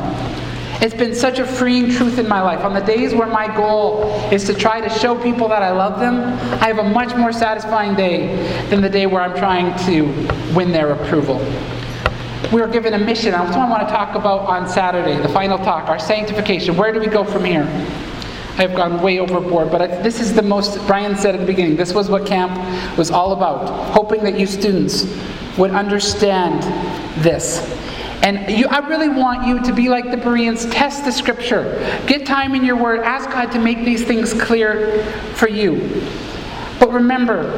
[0.81, 2.61] It's been such a freeing truth in my life.
[2.61, 5.99] On the days where my goal is to try to show people that I love
[5.99, 6.23] them,
[6.59, 8.35] I have a much more satisfying day
[8.71, 10.05] than the day where I'm trying to
[10.55, 11.37] win their approval.
[12.51, 13.31] We are given a mission.
[13.31, 16.75] That's what I want to talk about on Saturday, the final talk, our sanctification.
[16.75, 17.61] Where do we go from here?
[18.57, 21.75] I have gone way overboard, but this is the most, Brian said at the beginning,
[21.75, 23.93] this was what camp was all about.
[23.93, 25.05] Hoping that you students
[25.59, 26.63] would understand
[27.23, 27.59] this.
[28.23, 30.65] And you, I really want you to be like the Bereans.
[30.67, 31.79] Test the scripture.
[32.05, 32.99] Get time in your word.
[33.01, 35.03] Ask God to make these things clear
[35.35, 36.01] for you.
[36.79, 37.51] But remember,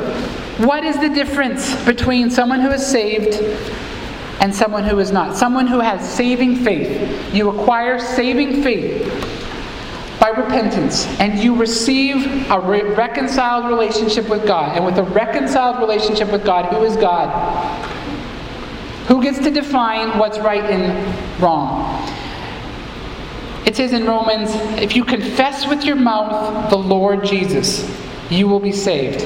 [0.57, 3.35] what is the difference between someone who is saved
[4.39, 5.35] and someone who is not?
[5.35, 7.33] Someone who has saving faith.
[7.33, 9.01] You acquire saving faith
[10.19, 14.77] by repentance, and you receive a re- reconciled relationship with God.
[14.77, 17.29] And with a reconciled relationship with God, who is God?
[19.07, 22.09] Who gets to define what's right and wrong?
[23.65, 24.49] It says in Romans,
[24.81, 27.89] if you confess with your mouth the Lord Jesus,
[28.29, 29.25] you will be saved.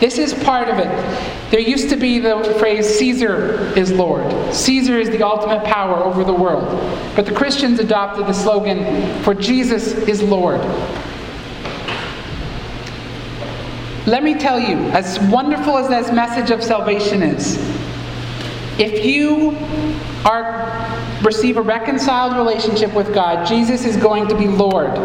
[0.00, 1.50] This is part of it.
[1.50, 4.52] There used to be the phrase, Caesar is Lord.
[4.52, 6.68] Caesar is the ultimate power over the world.
[7.14, 10.60] But the Christians adopted the slogan, for Jesus is Lord.
[14.06, 17.56] Let me tell you, as wonderful as this message of salvation is,
[18.78, 19.56] if you
[20.24, 20.64] are
[21.22, 24.96] receive a reconciled relationship with God, Jesus is going to be Lord.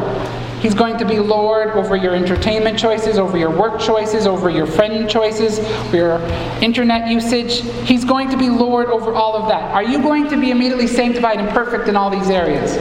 [0.60, 4.66] He's going to be Lord over your entertainment choices, over your work choices, over your
[4.66, 5.60] friend choices,
[5.94, 6.20] your
[6.62, 7.62] internet usage.
[7.88, 9.74] He's going to be Lord over all of that.
[9.74, 12.76] Are you going to be immediately sanctified and perfect in all these areas?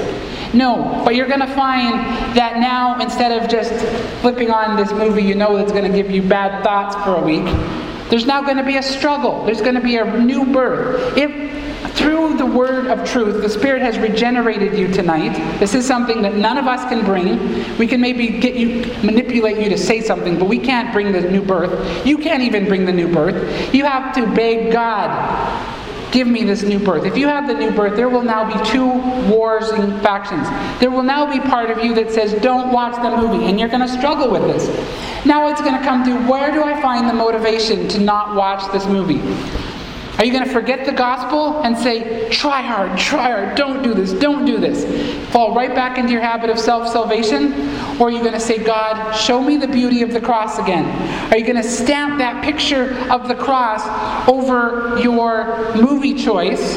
[0.52, 1.92] No, but you're going to find
[2.36, 3.72] that now instead of just
[4.22, 7.22] flipping on this movie you know that's going to give you bad thoughts for a
[7.22, 7.44] week,
[8.10, 9.44] there's now going to be a struggle.
[9.44, 11.16] There's going to be a new birth.
[11.16, 11.48] If
[11.94, 16.34] through the word of truth, the Spirit has regenerated you tonight, this is something that
[16.34, 17.76] none of us can bring.
[17.76, 21.20] We can maybe get you, manipulate you to say something, but we can't bring the
[21.20, 22.06] new birth.
[22.06, 23.74] You can't even bring the new birth.
[23.74, 25.76] You have to beg God
[26.10, 27.04] Give me this new birth.
[27.04, 28.86] If you have the new birth, there will now be two
[29.30, 30.48] wars and factions.
[30.80, 33.68] There will now be part of you that says, don't watch the movie, and you're
[33.68, 34.66] going to struggle with this.
[35.26, 38.72] Now it's going to come to where do I find the motivation to not watch
[38.72, 39.20] this movie?
[40.18, 43.94] Are you going to forget the gospel and say, try hard, try hard, don't do
[43.94, 44.84] this, don't do this?
[45.30, 47.52] Fall right back into your habit of self salvation?
[48.00, 50.84] Or are you going to say, God, show me the beauty of the cross again?
[51.32, 53.82] Are you going to stamp that picture of the cross
[54.28, 56.76] over your movie choice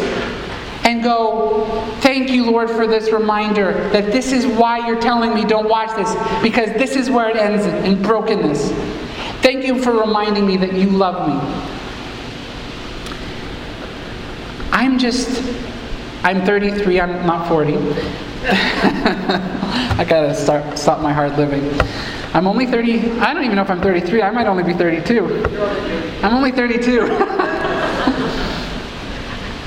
[0.83, 1.65] and go,
[2.01, 5.95] Thank you, Lord, for this reminder that this is why you're telling me don't watch
[5.95, 6.13] this,
[6.43, 8.71] because this is where it ends in brokenness.
[9.41, 11.70] Thank you for reminding me that you love me.
[14.81, 15.29] I'm just,
[16.23, 17.75] I'm 33, I'm not 40.
[18.47, 21.79] I gotta start, stop my hard living.
[22.33, 25.45] I'm only 30, I don't even know if I'm 33, I might only be 32.
[26.23, 27.01] I'm only 32.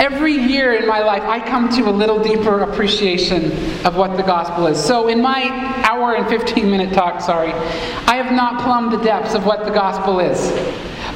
[0.01, 3.53] Every year in my life, I come to a little deeper appreciation
[3.87, 4.85] of what the gospel is.
[4.85, 5.45] So, in my
[5.89, 9.71] hour and 15 minute talk, sorry, I have not plumbed the depths of what the
[9.71, 10.51] gospel is.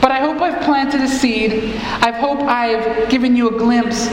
[0.00, 1.74] But I hope I've planted a seed.
[2.00, 4.08] I hope I've given you a glimpse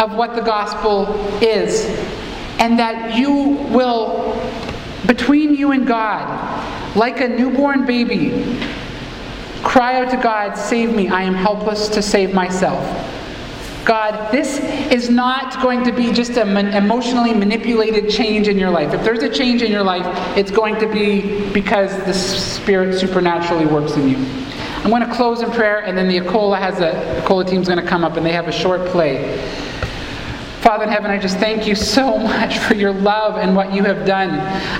[0.00, 1.86] of what the gospel is.
[2.58, 3.32] And that you
[3.70, 4.40] will,
[5.06, 8.58] between you and God, like a newborn baby,
[9.62, 11.08] cry out to God, Save me.
[11.08, 12.80] I am helpless to save myself.
[13.84, 14.60] God, this
[14.92, 18.94] is not going to be just an emotionally manipulated change in your life.
[18.94, 23.66] If there's a change in your life, it's going to be because the Spirit supernaturally
[23.66, 24.16] works in you.
[24.84, 27.80] I'm going to close in prayer, and then the Acola has a Acola team's going
[27.80, 29.38] to come up, and they have a short play.
[30.60, 33.84] Father in heaven, I just thank you so much for your love and what you
[33.84, 34.30] have done.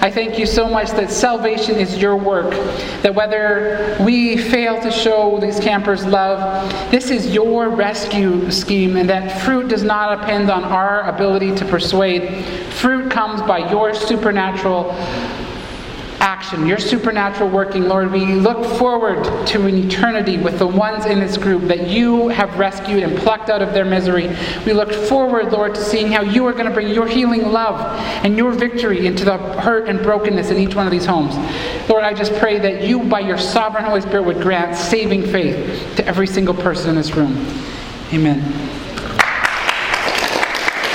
[0.03, 2.51] I thank you so much that salvation is your work,
[3.03, 9.09] that whether we fail to show these campers love, this is your rescue scheme, and
[9.09, 12.45] that fruit does not depend on our ability to persuade.
[12.75, 14.93] Fruit comes by your supernatural
[16.23, 18.13] action, your supernatural working, Lord.
[18.13, 22.57] We look forward to an eternity with the ones in this group that you have
[22.59, 24.29] rescued and plucked out of their misery.
[24.65, 27.81] We look forward, Lord, to seeing how you are going to bring your healing love
[28.25, 31.35] and your victory into the hurt and brokenness in each one of these homes.
[31.91, 35.97] Lord, I just pray that you, by your sovereign Holy Spirit, would grant saving faith
[35.97, 37.33] to every single person in this room.
[38.13, 38.62] Amen.